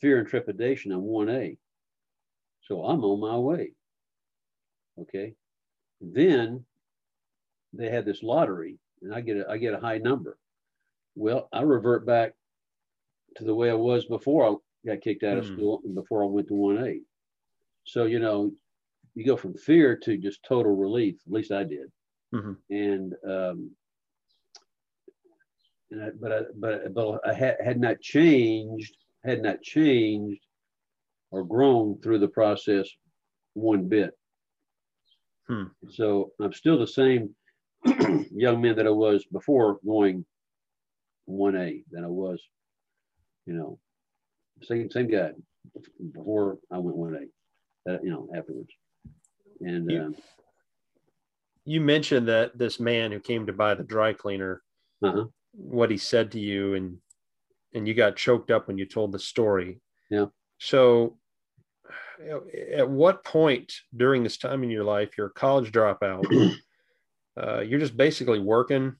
[0.00, 1.56] Fear and trepidation, I'm 1A.
[2.62, 3.72] So I'm on my way.
[5.00, 5.34] Okay.
[6.00, 6.64] Then
[7.72, 10.38] they had this lottery and I get a, I get a high number.
[11.14, 12.32] Well, I revert back
[13.36, 14.54] to the way I was before I
[14.86, 15.54] got kicked out of mm.
[15.54, 17.00] school and before I went to 1A.
[17.84, 18.52] So, you know,
[19.14, 21.16] you go from fear to just total relief.
[21.26, 21.90] At least I did.
[22.34, 22.52] Mm-hmm.
[22.70, 23.70] And, um,
[25.90, 30.40] and I, but I, but but I had, had not changed, had not changed
[31.30, 32.88] or grown through the process
[33.54, 34.16] one bit.
[35.48, 35.64] Hmm.
[35.90, 37.34] So I'm still the same
[38.34, 40.24] young man that I was before going
[41.28, 42.40] 1A than I was,
[43.46, 43.78] you know,
[44.62, 45.30] same same guy
[46.12, 47.26] before I went 1A,
[47.88, 48.70] uh, you know, afterwards.
[49.60, 50.16] And you, um,
[51.64, 54.62] you, mentioned that this man who came to buy the dry cleaner,
[55.02, 55.26] uh-huh.
[55.52, 56.98] what he said to you, and
[57.74, 59.80] and you got choked up when you told the story.
[60.10, 60.26] Yeah.
[60.58, 61.16] So,
[62.72, 66.24] at what point during this time in your life, you're a college dropout,
[67.40, 68.94] uh, you're just basically working,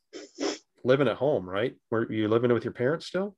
[0.84, 1.74] living at home, right?
[1.90, 3.36] Were you living with your parents still?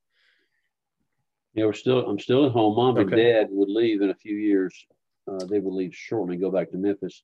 [1.55, 2.07] Yeah, we're still.
[2.07, 2.77] I'm still at home.
[2.77, 4.87] Mom and dad would leave in a few years
[5.29, 7.23] uh, they would leave shortly and go back to Memphis.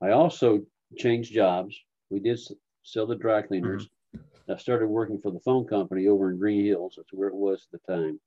[0.00, 0.62] I also
[0.96, 1.76] changed jobs.
[2.10, 2.40] We did
[2.82, 3.84] sell the dry cleaners.
[3.84, 4.52] Mm-hmm.
[4.52, 6.94] I started working for the phone company over in Green Hills.
[6.96, 8.20] That's where it was at the time.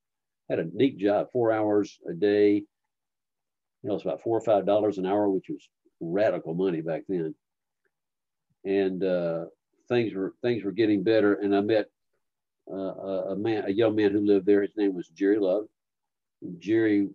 [0.50, 2.64] Had a neat job, four hours a day.
[3.84, 5.68] You know, it's about four or five dollars an hour, which was
[6.00, 7.36] radical money back then.
[8.64, 9.46] And uh,
[9.90, 11.36] things were things were getting better.
[11.36, 11.88] And I met
[12.72, 14.62] uh, a man, a young man who lived there.
[14.62, 15.66] His name was Jerry Love.
[16.60, 17.10] Jerry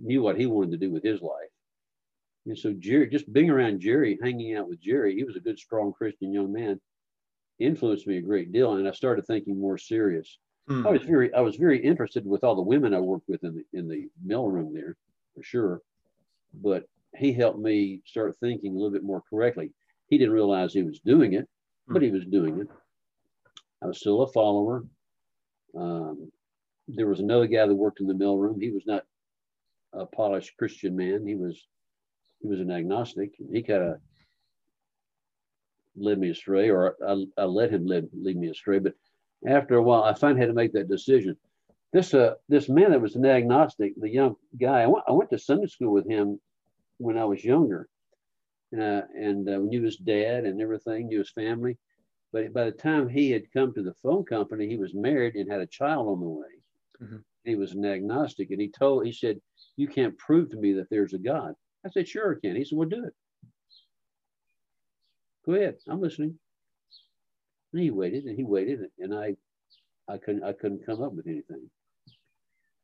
[0.00, 1.50] knew what he wanted to do with his life.
[2.46, 5.58] And so Jerry, just being around Jerry, hanging out with Jerry, he was a good,
[5.58, 6.80] strong Christian young man,
[7.58, 8.74] influenced me a great deal.
[8.74, 10.38] And I started thinking more serious.
[10.68, 10.86] Hmm.
[10.86, 13.54] I was very, I was very interested with all the women I worked with in
[13.54, 14.96] the in the mail room there,
[15.34, 15.80] for sure.
[16.54, 16.84] But
[17.16, 19.72] he helped me start thinking a little bit more correctly.
[20.08, 21.48] He didn't realize he was doing it,
[21.86, 21.92] hmm.
[21.92, 22.68] but he was doing it.
[23.82, 24.84] I was still a follower.
[25.76, 26.30] Um,
[26.88, 28.60] there was another guy that worked in the mail room.
[28.60, 29.04] He was not
[29.96, 31.26] a polished Christian man.
[31.26, 31.66] He was
[32.40, 33.32] he was an agnostic.
[33.52, 34.00] He kind of
[35.96, 38.78] led me astray, or I, I let him lead, lead me astray.
[38.78, 38.94] But
[39.46, 41.36] after a while, I finally had to make that decision.
[41.92, 45.30] This uh this man that was an agnostic, the young guy, I went, I went
[45.30, 46.40] to Sunday school with him
[46.98, 47.88] when I was younger,
[48.76, 51.78] uh, and uh, knew his dad and everything, knew his family.
[52.32, 55.50] But by the time he had come to the phone company, he was married and
[55.50, 56.46] had a child on the way.
[57.02, 57.16] Mm-hmm.
[57.46, 59.40] He was an agnostic, and he told he said
[59.76, 61.54] you can't prove to me that there's a God.
[61.84, 62.56] I said, Sure, I can.
[62.56, 63.14] He said, Well, do it.
[65.46, 65.76] Go ahead.
[65.88, 66.38] I'm listening.
[67.72, 69.36] And he waited and he waited, and I
[70.08, 71.70] I couldn't I couldn't come up with anything.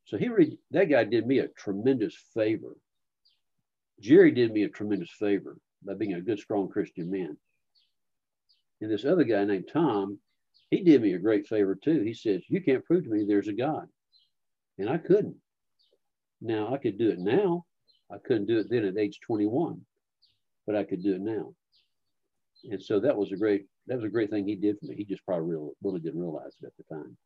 [0.07, 2.77] So he re- that guy did me a tremendous favor.
[4.01, 7.37] Jerry did me a tremendous favor by being a good, strong Christian man.
[8.81, 10.19] And this other guy named Tom,
[10.71, 12.03] he did me a great favor too.
[12.03, 13.89] He says, You can't prove to me there's a God.
[14.83, 15.37] And I couldn't.
[16.41, 17.65] Now I could do it now.
[18.13, 19.81] I couldn't do it then at age 21,
[20.67, 21.55] but I could do it now.
[22.65, 24.97] And so that was a great that was a great thing he did for me.
[24.97, 27.17] He just probably really, really didn't realize it at the time.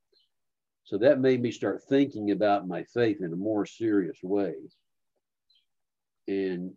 [0.85, 4.53] So that made me start thinking about my faith in a more serious way.
[6.29, 6.73] And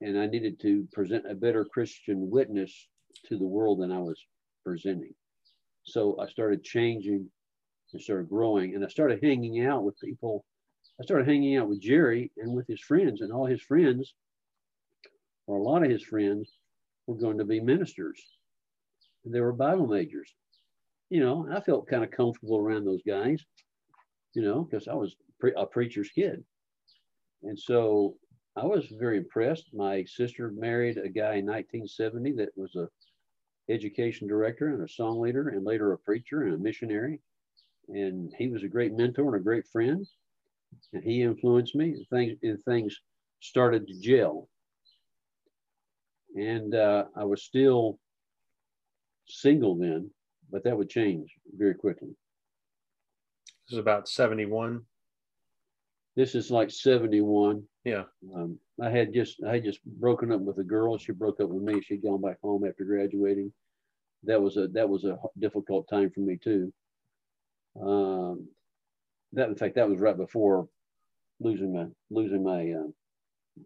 [0.00, 2.72] and I needed to present a better Christian witness
[3.26, 4.24] to the world than I was
[4.64, 5.14] presenting.
[5.82, 7.28] So I started changing
[7.92, 10.44] and started growing, and I started hanging out with people
[11.00, 14.14] I started hanging out with Jerry and with his friends, and all his friends,
[15.46, 16.58] or a lot of his friends,
[17.06, 18.20] were going to be ministers.
[19.24, 20.32] And they were Bible majors.
[21.10, 23.42] You know, I felt kind of comfortable around those guys,
[24.34, 26.44] you know, because I was pre- a preacher's kid.
[27.42, 28.16] And so
[28.56, 29.74] I was very impressed.
[29.74, 32.88] My sister married a guy in 1970 that was a
[33.68, 37.20] education director and a song leader and later a preacher and a missionary.
[37.92, 40.06] And he was a great mentor and a great friend
[40.92, 41.92] and he influenced me.
[41.92, 42.98] And things and things
[43.40, 44.48] started to gel,
[46.34, 47.98] and uh, I was still
[49.26, 50.10] single then,
[50.50, 52.08] but that would change very quickly.
[53.66, 54.82] This is about seventy-one.
[56.16, 57.62] This is like seventy-one.
[57.84, 58.04] Yeah.
[58.34, 60.98] Um, I had just I had just broken up with a girl.
[60.98, 61.82] She broke up with me.
[61.82, 63.52] She'd gone back home after graduating,
[64.24, 66.72] that was a that was a difficult time for me too.
[67.80, 68.48] Um,
[69.32, 70.68] that in fact that was right before
[71.40, 73.64] losing my losing my uh,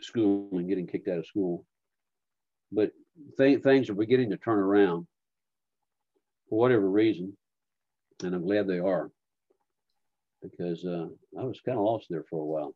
[0.00, 1.64] school and getting kicked out of school.
[2.70, 2.92] But
[3.38, 5.06] th- things are beginning to turn around
[6.48, 7.36] for whatever reason,
[8.22, 9.10] and I'm glad they are
[10.42, 11.06] because uh,
[11.38, 12.74] I was kind of lost there for a while.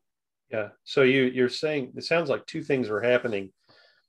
[0.51, 0.69] Yeah.
[0.85, 3.51] So you you're saying it sounds like two things were happening.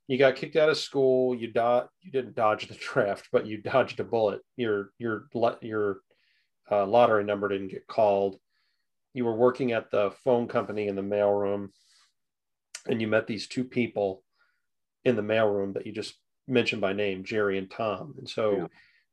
[0.06, 1.34] You got kicked out of school.
[1.34, 1.88] You dodged.
[2.02, 4.40] You didn't dodge the draft, but you dodged a bullet.
[4.56, 5.28] Your your
[5.62, 6.00] your
[6.70, 8.38] uh, lottery number didn't get called.
[9.12, 11.68] You were working at the phone company in the mailroom,
[12.86, 14.22] and you met these two people
[15.04, 16.14] in the mailroom that you just
[16.48, 18.14] mentioned by name, Jerry and Tom.
[18.18, 18.66] And so yeah.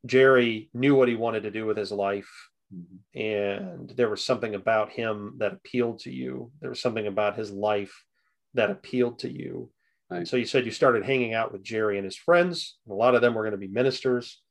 [0.05, 2.29] Jerry knew what he wanted to do with his life.
[2.73, 3.19] Mm-hmm.
[3.19, 6.51] And there was something about him that appealed to you.
[6.61, 8.03] There was something about his life
[8.53, 9.69] that appealed to you.
[10.09, 10.27] Right.
[10.27, 12.77] So you said you started hanging out with Jerry and his friends.
[12.89, 14.41] A lot of them were going to be ministers.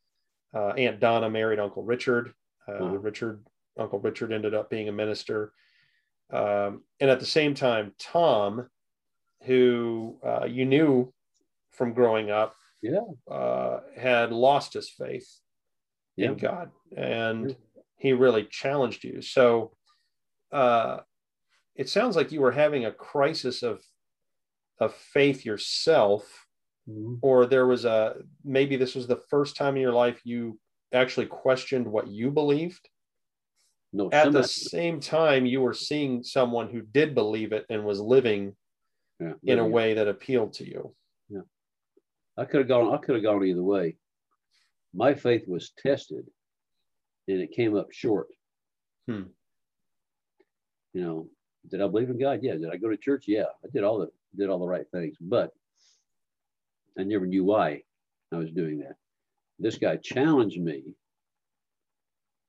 [0.55, 2.32] Uh, Aunt Donna married Uncle Richard.
[2.69, 3.45] Uh, Richard,
[3.79, 5.53] Uncle Richard ended up being a minister.
[6.33, 8.69] Um, and at the same time, Tom,
[9.45, 11.13] who uh, you knew
[11.73, 13.01] from growing up, yeah,
[13.31, 15.29] uh, had lost his faith
[16.17, 16.29] yeah.
[16.29, 17.57] in God, and
[17.97, 19.21] he really challenged you.
[19.21, 19.73] So,
[20.53, 20.99] uh,
[21.75, 23.83] it sounds like you were having a crisis of
[24.79, 26.47] of faith yourself,
[26.89, 27.15] mm-hmm.
[27.23, 30.59] or there was a maybe this was the first time in your life you
[30.93, 32.88] actually questioned what you believed.
[33.93, 38.01] No, at the same time, you were seeing someone who did believe it and was
[38.01, 38.55] living
[39.18, 40.95] yeah, in a way that appealed to you.
[41.28, 41.41] Yeah.
[42.36, 43.97] I could have gone, I could have gone either way.
[44.95, 46.26] My faith was tested
[47.26, 48.28] and it came up short.
[49.09, 49.24] Hmm.
[50.93, 51.28] You know,
[51.68, 52.41] did I believe in God?
[52.43, 52.55] Yeah.
[52.55, 53.24] Did I go to church?
[53.26, 53.45] Yeah.
[53.64, 55.51] I did all the did all the right things, but
[56.99, 57.82] I never knew why
[58.32, 58.95] I was doing that.
[59.61, 60.95] This guy challenged me.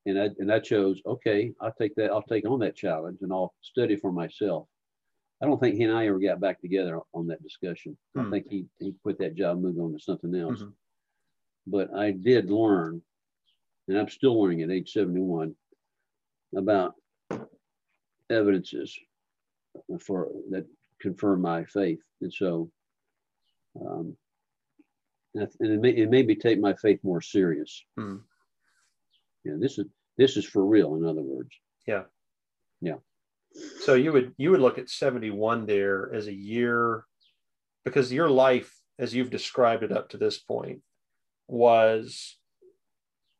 [0.07, 3.31] And I and I chose, okay, I'll take that, I'll take on that challenge and
[3.31, 4.67] I'll study for myself.
[5.41, 7.97] I don't think he and I ever got back together on that discussion.
[8.15, 8.27] Hmm.
[8.27, 10.59] I think he, he quit that job, moved on to something else.
[10.59, 10.69] Mm-hmm.
[11.67, 13.01] But I did learn,
[13.87, 15.55] and I'm still learning at age 71,
[16.55, 16.93] about
[18.29, 18.97] evidences
[19.99, 20.65] for that
[20.99, 22.01] confirm my faith.
[22.21, 22.69] And so,
[23.79, 24.15] um,
[25.33, 27.83] and it, may, it made me take my faith more serious.
[27.97, 28.17] Hmm.
[29.43, 29.85] Yeah, this is
[30.17, 30.95] this is for real.
[30.95, 31.49] In other words.
[31.87, 32.03] Yeah.
[32.81, 32.97] Yeah.
[33.81, 37.05] So you would you would look at 71 there as a year
[37.83, 40.81] because your life as you've described it up to this point
[41.47, 42.37] was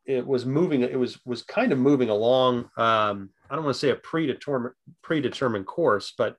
[0.04, 3.80] it was moving it was was kind of moving along um, I don't want to
[3.80, 6.36] say a predetermined predetermined course but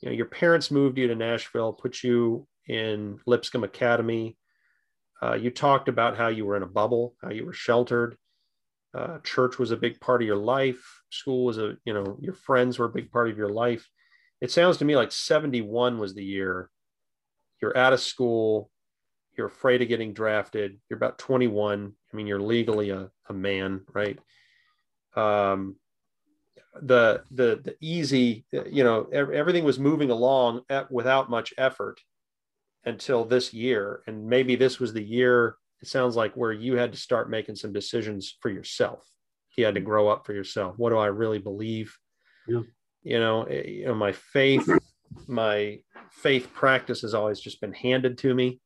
[0.00, 4.36] you know your parents moved you to Nashville put you in Lipscomb Academy
[5.22, 8.16] uh, you talked about how you were in a bubble how you were sheltered.
[8.94, 11.02] Uh, church was a big part of your life.
[11.10, 13.88] School was a you know your friends were a big part of your life.
[14.40, 16.70] It sounds to me like 71 was the year.
[17.60, 18.70] You're out of school.
[19.36, 20.78] You're afraid of getting drafted.
[20.88, 24.18] You're about 21 i mean you're legally a, a man right?
[25.16, 25.76] Um,
[26.80, 32.00] the the the easy you know everything was moving along at, without much effort
[32.84, 36.92] until this year and maybe this was the year it sounds like where you had
[36.92, 39.06] to start making some decisions for yourself.
[39.56, 40.74] You had to grow up for yourself.
[40.76, 41.96] What do I really believe?
[42.46, 42.62] Yeah.
[43.02, 44.68] You know, eh, you know, my faith,
[45.26, 45.78] my
[46.10, 48.60] faith practice has always just been handed to me,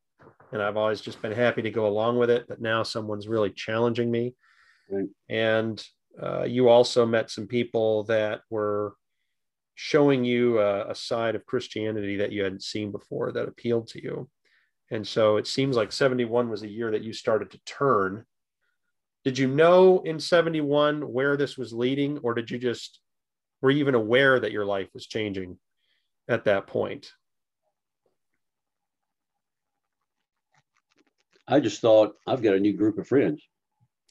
[0.51, 2.45] and I've always just been happy to go along with it.
[2.47, 4.35] But now someone's really challenging me,
[4.89, 5.07] right.
[5.29, 5.83] and
[6.21, 8.93] uh, you also met some people that were
[9.75, 14.03] showing you a, a, side of Christianity that you hadn't seen before that appealed to
[14.03, 14.29] you.
[14.91, 18.25] And so it seems like 71 was a year that you started to turn.
[19.23, 22.99] Did you know in 71 where this was leading, or did you just,
[23.61, 25.57] were you even aware that your life was changing
[26.27, 27.11] at that point?
[31.47, 33.41] I just thought I've got a new group of friends.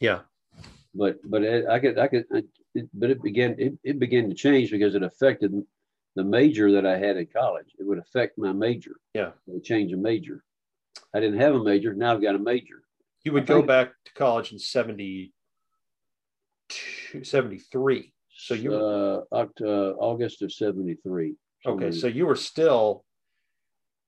[0.00, 0.20] Yeah.
[0.94, 2.26] But but I could I could
[2.74, 5.52] it, but it began it, it began to change because it affected
[6.14, 7.74] the major that I had in college.
[7.78, 8.96] It would affect my major.
[9.14, 9.28] Yeah.
[9.46, 10.44] It would change a major.
[11.14, 11.94] I didn't have a major.
[11.94, 12.82] Now I've got a major.
[13.24, 15.32] You would go back to college in 70,
[17.22, 18.12] 73.
[18.34, 21.36] So you uh, uh, August of 73.
[21.64, 21.92] Okay.
[21.92, 23.04] So you were still,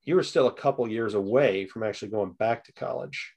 [0.03, 3.33] you were still a couple years away from actually going back to college.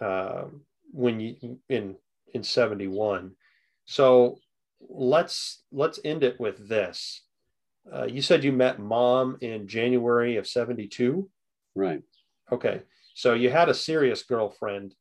[0.00, 0.62] Um,
[0.92, 1.96] when you in
[2.32, 3.32] in 71
[3.84, 4.38] so
[4.88, 7.22] let's let's end it with this
[7.94, 11.28] uh, you said you met mom in january of 72
[11.74, 12.02] right
[12.52, 12.82] Okay.
[13.14, 14.94] So you had a serious girlfriend.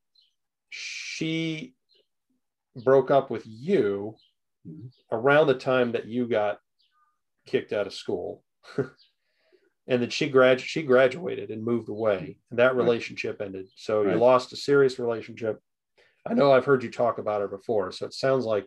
[0.70, 1.74] She
[2.84, 4.16] broke up with you
[4.68, 4.92] Mhm.
[5.12, 6.60] around the time that you got
[7.48, 8.44] kicked out of school.
[9.88, 12.84] and then she grad she graduated and moved away and that Right.
[12.84, 13.68] relationship ended.
[13.76, 15.60] So you lost a serious relationship.
[16.28, 18.66] I know I've heard you talk about her before, so it sounds like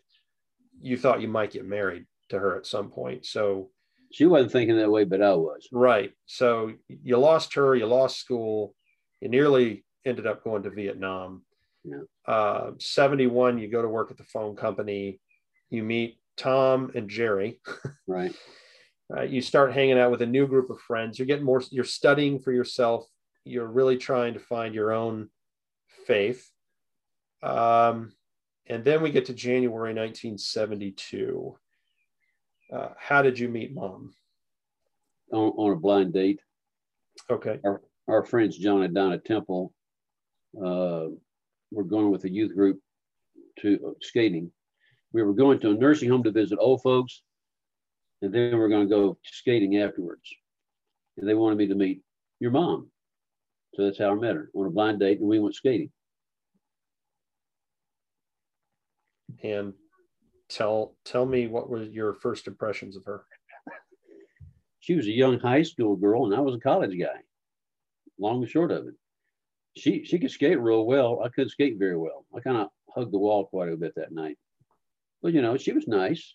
[0.80, 3.26] you thought you might get married to her at some point.
[3.26, 3.70] So
[4.12, 5.68] She wasn't thinking that way, but I was.
[5.72, 6.12] Right.
[6.26, 8.74] So you lost her, you lost school,
[9.20, 11.44] you nearly ended up going to Vietnam.
[11.84, 12.03] Yeah.
[12.26, 15.20] Uh, 71, you go to work at the phone company,
[15.70, 17.61] you meet Tom and Jerry.
[18.07, 18.34] Right.
[19.14, 21.18] Uh, you start hanging out with a new group of friends.
[21.18, 23.07] You're getting more, you're studying for yourself.
[23.44, 25.28] You're really trying to find your own
[26.07, 26.50] faith.
[27.43, 28.12] Um,
[28.66, 31.57] and then we get to January 1972.
[32.72, 34.14] Uh, how did you meet mom?
[35.32, 36.40] On, on a blind date.
[37.30, 37.59] Okay.
[38.09, 39.72] Our friends John and Donna Temple
[40.57, 41.07] uh,
[41.70, 42.80] were going with a youth group
[43.61, 44.51] to uh, skating.
[45.12, 47.22] We were going to a nursing home to visit old folks,
[48.22, 50.28] and then we're going to go skating afterwards.
[51.18, 52.03] And they wanted me to meet
[52.40, 52.90] your mom.
[53.74, 55.90] So that's how I met her on a blind date, and we went skating.
[59.43, 59.72] And
[60.49, 63.24] tell tell me what were your first impressions of her
[64.80, 67.22] She was a young high school girl, and I was a college guy.
[68.18, 68.95] Long and short of it,
[69.76, 71.22] she she could skate real well.
[71.24, 72.26] I couldn't skate very well.
[72.34, 74.38] I kind of hugged the wall quite a bit that night.
[75.22, 76.34] But you know, she was nice.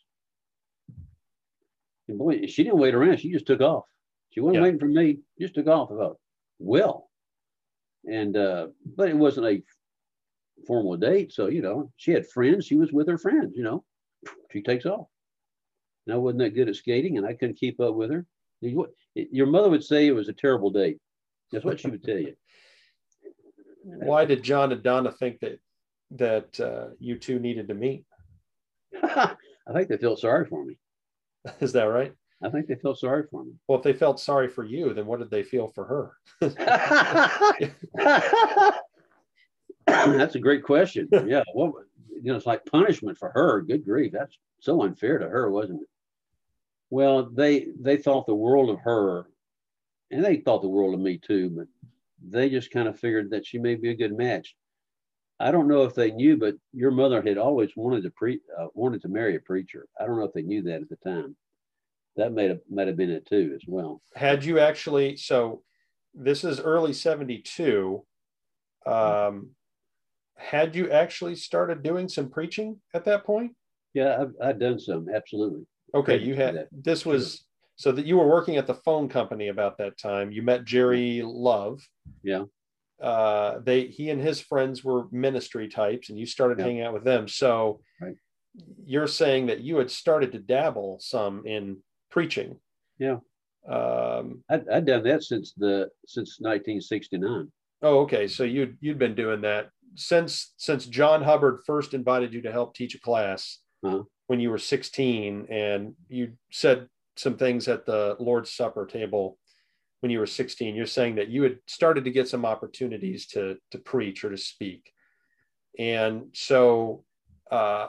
[2.07, 3.17] And boy, she didn't wait around.
[3.19, 3.85] She just took off.
[4.31, 4.63] She wasn't Yeah.
[4.63, 5.19] waiting for me.
[5.39, 5.89] Just took off.
[5.89, 6.17] Thought,
[6.57, 7.09] well,
[8.09, 9.61] and uh, but it wasn't a
[10.65, 11.33] formal date.
[11.33, 12.65] So you know, she had friends.
[12.65, 13.53] She was with her friends.
[13.55, 13.83] You know,
[14.51, 15.07] she takes off.
[16.05, 18.25] And I wasn't that good at skating, and I couldn't keep up with her.
[19.13, 20.99] Your mother would say it was a terrible date.
[21.51, 22.33] That's what she would tell you.
[23.83, 25.59] why did john and donna think that
[26.11, 28.03] that uh, you two needed to meet
[29.03, 29.35] I
[29.73, 30.77] think they felt sorry for me.
[31.61, 32.11] is that right
[32.43, 33.53] I think they felt sorry for me.
[33.67, 36.17] well if they felt sorry for you then what did they feel for her
[40.05, 41.09] That's a great question.
[41.27, 41.43] Yeah.
[41.53, 41.73] What
[42.21, 43.61] you know, it's like punishment for her.
[43.61, 44.11] Good grief.
[44.11, 45.87] That's so unfair to her, wasn't it?
[46.89, 49.27] Well, they they thought the world of her,
[50.09, 51.67] and they thought the world of me too, but
[52.27, 54.55] they just kind of figured that she may be a good match.
[55.39, 58.67] I don't know if they knew, but your mother had always wanted to pre uh,
[58.73, 59.85] wanted to marry a preacher.
[59.99, 61.35] I don't know if they knew that at the time.
[62.15, 64.01] That may have might have been it too as well.
[64.15, 65.61] had you actually so
[66.15, 68.03] this is early 72
[68.87, 69.49] um
[70.37, 73.51] had you actually started doing some preaching at that point
[73.93, 75.65] Yeah, I've, I've done some absolutely.
[75.95, 79.77] okay you had this was so that you were working at the phone company about
[79.77, 81.79] that time you met jerry love
[82.23, 82.43] Yeah.
[83.01, 86.65] uh they he and his friends were ministry types and you started Yeah.
[86.65, 88.15] hanging out with them so Right.
[88.85, 91.77] you're saying that you had started to dabble some in
[92.11, 92.59] preaching
[92.99, 93.19] Yeah.
[93.67, 97.51] um I'd, I'd done that since the since 1969.
[97.83, 102.41] oh okay so you'd you'd been doing that since since john hubbard first invited you
[102.41, 104.03] to help teach a class Uh-huh.
[104.27, 109.37] when you were 16 and you said some things at the lord's supper table
[110.01, 113.57] when you were 16 you're saying that you had started to get some opportunities to
[113.71, 114.91] to preach or to speak.
[115.79, 117.03] And so
[117.51, 117.87] uh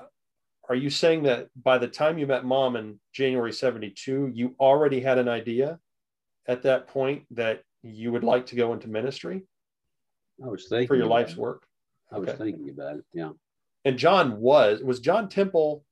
[0.70, 5.00] are you saying that by the time you met mom in january 72 you already
[5.00, 5.78] had an idea
[6.46, 9.42] at that point that you would like to go into ministry?
[10.42, 11.67] I was thinking for your life's work
[12.12, 12.38] I was Okay.
[12.38, 13.04] thinking about it.
[13.12, 13.32] Yeah.
[13.84, 15.84] and john was was john temple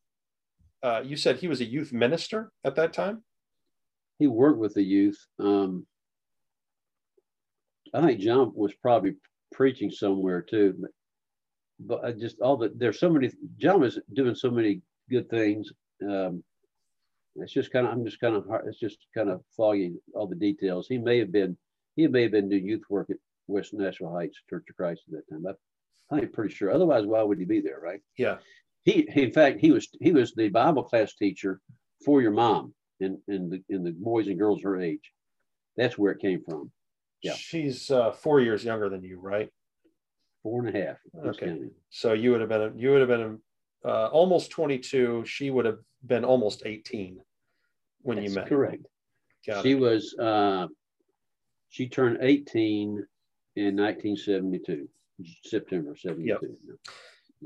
[0.82, 3.22] uh, you said he was a youth minister at that time
[4.18, 5.18] He worked with the youth.
[5.38, 5.86] Um,
[7.94, 9.14] I think John was probably
[9.52, 10.90] preaching somewhere too, but
[11.80, 13.30] but I just all the there's so many.
[13.58, 15.70] John was doing so many good things.
[16.02, 16.42] Um,
[17.36, 18.66] it's just kind of I'm just kind of hard.
[18.68, 20.86] It's just kind of foggy all the details.
[20.88, 21.56] He may have been
[21.96, 25.12] he may have been doing youth work at West Nashville Heights Church of Christ at
[25.14, 25.42] that time.
[25.42, 25.56] But
[26.10, 26.70] I'm pretty sure.
[26.70, 28.00] Otherwise, why would he be there, right?
[28.16, 28.38] yeah
[28.84, 31.60] he, he in fact he was he was the bible class teacher
[32.04, 35.12] for your mom in in the in the boys and girls her age
[35.76, 36.70] that's where it came from
[37.22, 37.32] Yeah.
[37.34, 39.50] she's uh, four years younger than you right
[40.44, 41.46] four and a half Who's Okay.
[41.46, 41.72] counting?
[41.90, 43.40] so you would have been you would have been
[43.84, 47.18] uh, almost 22 she would have been almost 18
[48.02, 48.86] when you met correct
[49.44, 49.80] Got she it.
[49.80, 50.68] was uh
[51.70, 53.04] she turned 18
[53.56, 54.88] in 1972
[55.44, 56.56] september 72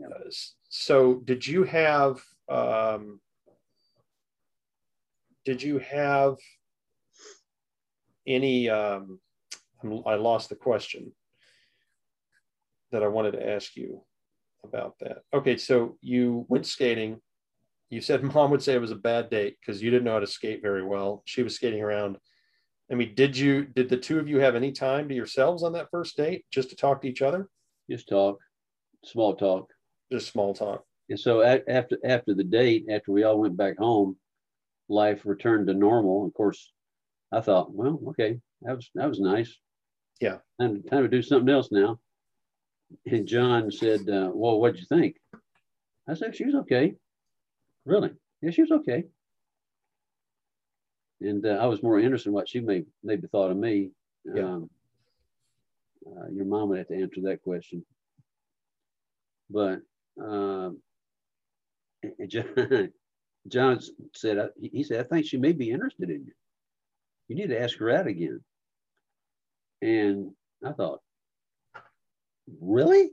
[0.05, 0.31] Uh,
[0.69, 3.21] so did you have um,
[5.45, 6.37] did you have
[8.27, 9.21] any um,
[10.07, 11.13] i lost the question
[12.93, 14.03] that I wanted to ask you
[14.65, 15.19] about that.
[15.33, 17.21] Okay, so you went skating.
[17.89, 20.21] You said mom would say it was a bad date because you didn't know how
[20.21, 21.23] to skate very well.
[21.25, 22.19] She was skating around.
[22.91, 25.73] I mean, did you did the two of you have any time to yourselves on
[25.75, 27.49] that first date just to talk to each other?
[27.91, 28.39] Just talk,
[29.05, 29.71] small talk.
[30.13, 30.85] Just small talk.
[31.09, 34.17] And so after after the date, after we all went back home,
[34.89, 36.25] life returned to normal.
[36.25, 36.73] Of course,
[37.33, 39.57] I thought, well, okay, that was that was nice.
[40.21, 40.39] Yeah.
[40.61, 41.99] Time, time to do something else now.
[43.07, 45.17] And John said, uh, well, what'd you think?
[46.09, 46.95] I said, she was okay.
[47.87, 48.11] Really?
[48.43, 49.05] Yeah, she was okay.
[51.21, 53.91] And uh, I was more interested in what she may maybe thought of me.
[54.25, 54.43] Yeah.
[54.45, 54.71] Um,
[56.07, 57.85] uh, your mom would have to answer that question.
[59.49, 59.81] But
[60.23, 60.71] uh,
[62.27, 62.93] John,
[63.49, 63.81] John
[64.15, 66.33] said, uh, he said, I think she may be interested in you.
[67.29, 68.41] You need to ask her out again.
[69.83, 70.33] And
[70.65, 71.01] I thought,
[72.61, 73.11] really?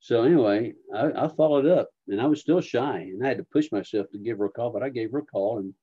[0.00, 3.44] So anyway, I, I, followed up and I was still shy and I had to
[3.44, 5.74] push myself to give her a call, but I gave her a call and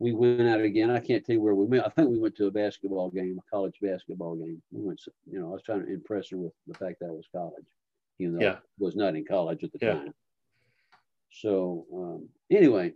[0.00, 0.90] we went out again.
[0.90, 1.84] I can't tell you where we went.
[1.84, 4.60] I think we went to a basketball game, a college basketball game.
[4.72, 7.10] We went, you know, I was trying to impress her with the fact that I
[7.10, 7.66] was college,
[8.18, 8.52] even though yeah.
[8.52, 9.92] I was not in college at the yeah.
[9.92, 10.14] time.
[11.30, 12.94] So um, anyway,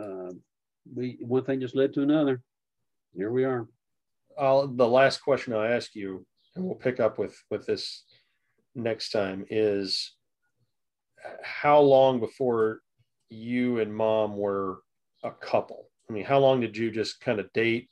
[0.00, 0.30] uh,
[0.94, 2.40] we one thing just led to another.
[3.12, 3.66] Here we are.
[4.38, 8.04] I'll, the last question I'll ask you, and we'll pick up with with this
[8.76, 10.12] next time, is
[11.42, 12.82] how long before
[13.30, 14.78] you and mom were
[15.22, 15.88] a couple?
[16.08, 17.90] I mean, how long did you just kind of date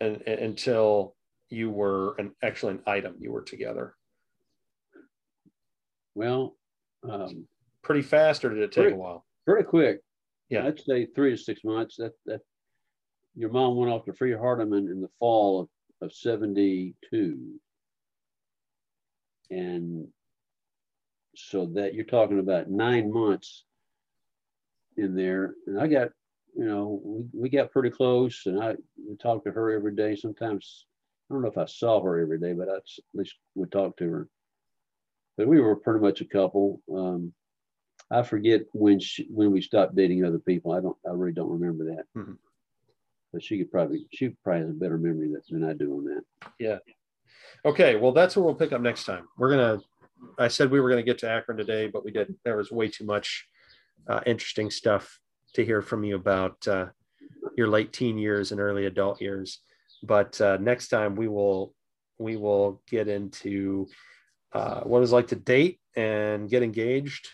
[0.00, 1.14] and, and until
[1.48, 3.94] you were an actually an item you were together?
[6.14, 6.56] Well,
[7.08, 7.46] um,
[7.82, 9.24] pretty fast, or did it take pretty, a while?
[9.46, 10.00] Pretty quick.
[10.48, 11.96] Yeah, I'd say three to six months.
[11.96, 12.40] That that
[13.34, 15.68] your mom went off to Freed-Hardeman in the fall of,
[16.00, 17.60] of 72.
[19.50, 20.06] And
[21.36, 23.64] so that you're talking about nine months
[24.96, 25.54] in there.
[25.66, 26.10] And I got,
[26.56, 28.76] you know, we, we got pretty close and I
[29.20, 30.16] talked to her every day.
[30.16, 30.86] Sometimes,
[31.30, 32.82] I don't know if I saw her every day, but I at
[33.12, 34.28] least would talk to her.
[35.36, 36.80] But we were pretty much a couple.
[36.94, 37.32] Um,
[38.10, 40.72] I forget when she, when we stopped dating other people.
[40.72, 42.04] I don't, I really don't remember that.
[42.16, 42.34] Mm-hmm
[43.34, 46.22] but she could probably she probably has a better memory than I do on that.
[46.58, 46.78] Yeah.
[47.66, 47.96] Okay.
[47.96, 49.26] Well, that's what we'll pick up next time.
[49.36, 49.80] We're gonna.
[50.38, 52.38] I said we were gonna get to Akron today, but we didn't.
[52.44, 53.46] There was way too much
[54.08, 55.18] uh, interesting stuff
[55.54, 56.86] to hear from you about uh,
[57.56, 59.60] your late teen years and early adult years.
[60.02, 61.74] But uh, next time we will
[62.18, 63.88] we will get into
[64.52, 67.28] uh, what it was like to date and get engaged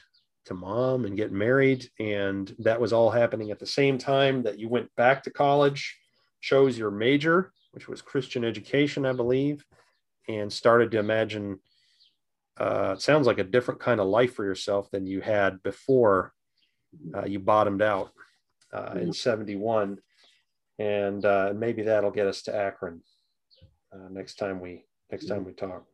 [0.47, 1.89] to mom and get married.
[1.99, 5.99] And that was all happening at the same time that you went back to college,
[6.41, 9.65] chose your major, which was Christian education, I believe,
[10.29, 11.61] and started to imagine
[12.59, 16.33] uh, it sounds like a different kind of life for yourself than you had before
[17.15, 18.13] uh, you bottomed out
[18.73, 19.99] uh, in 71
[20.79, 23.01] and uh, maybe that'll get us to akron
[23.93, 25.85] uh, next time we next time we talk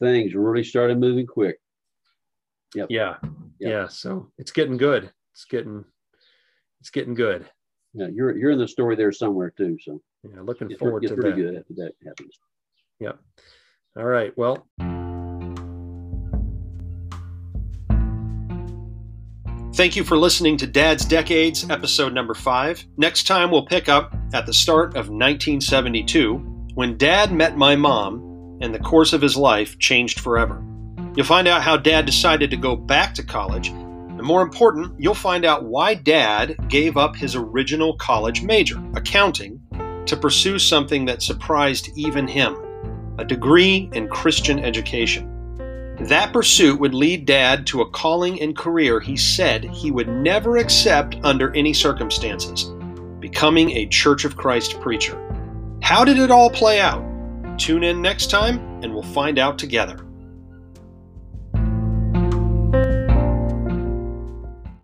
[0.00, 1.58] things really started moving quick
[2.74, 2.88] Yep.
[2.90, 3.16] Yeah.
[3.22, 3.32] Yep.
[3.60, 3.88] Yeah.
[3.88, 5.10] So it's getting good.
[5.32, 5.84] It's getting
[6.80, 7.48] it's getting good.
[7.94, 9.78] Yeah, you're you're in the story there somewhere too.
[9.80, 11.50] So yeah, looking it's, forward it's to pretty that.
[11.50, 12.38] good after that happens.
[13.00, 13.18] Yep.
[13.96, 14.36] All right.
[14.36, 14.66] Well.
[19.74, 22.86] Thank you for listening to Dad's Decades, episode number five.
[22.96, 26.36] Next time, we'll pick up at the start of 1972
[26.74, 30.64] when Dad met my mom and the course of his life changed forever.
[31.16, 33.70] You'll find out how Dad decided to go back to college.
[33.70, 39.60] And more important, you'll find out why Dad gave up his original college major, accounting,
[40.06, 42.56] to pursue something that surprised even him
[43.18, 45.33] a degree in Christian education.
[46.00, 50.56] That pursuit would lead Dad to a calling and career he said he would never
[50.56, 52.72] accept under any circumstances
[53.20, 55.18] becoming a Church of Christ preacher.
[55.80, 57.02] How did it all play out?
[57.58, 60.03] Tune in next time and we'll find out together.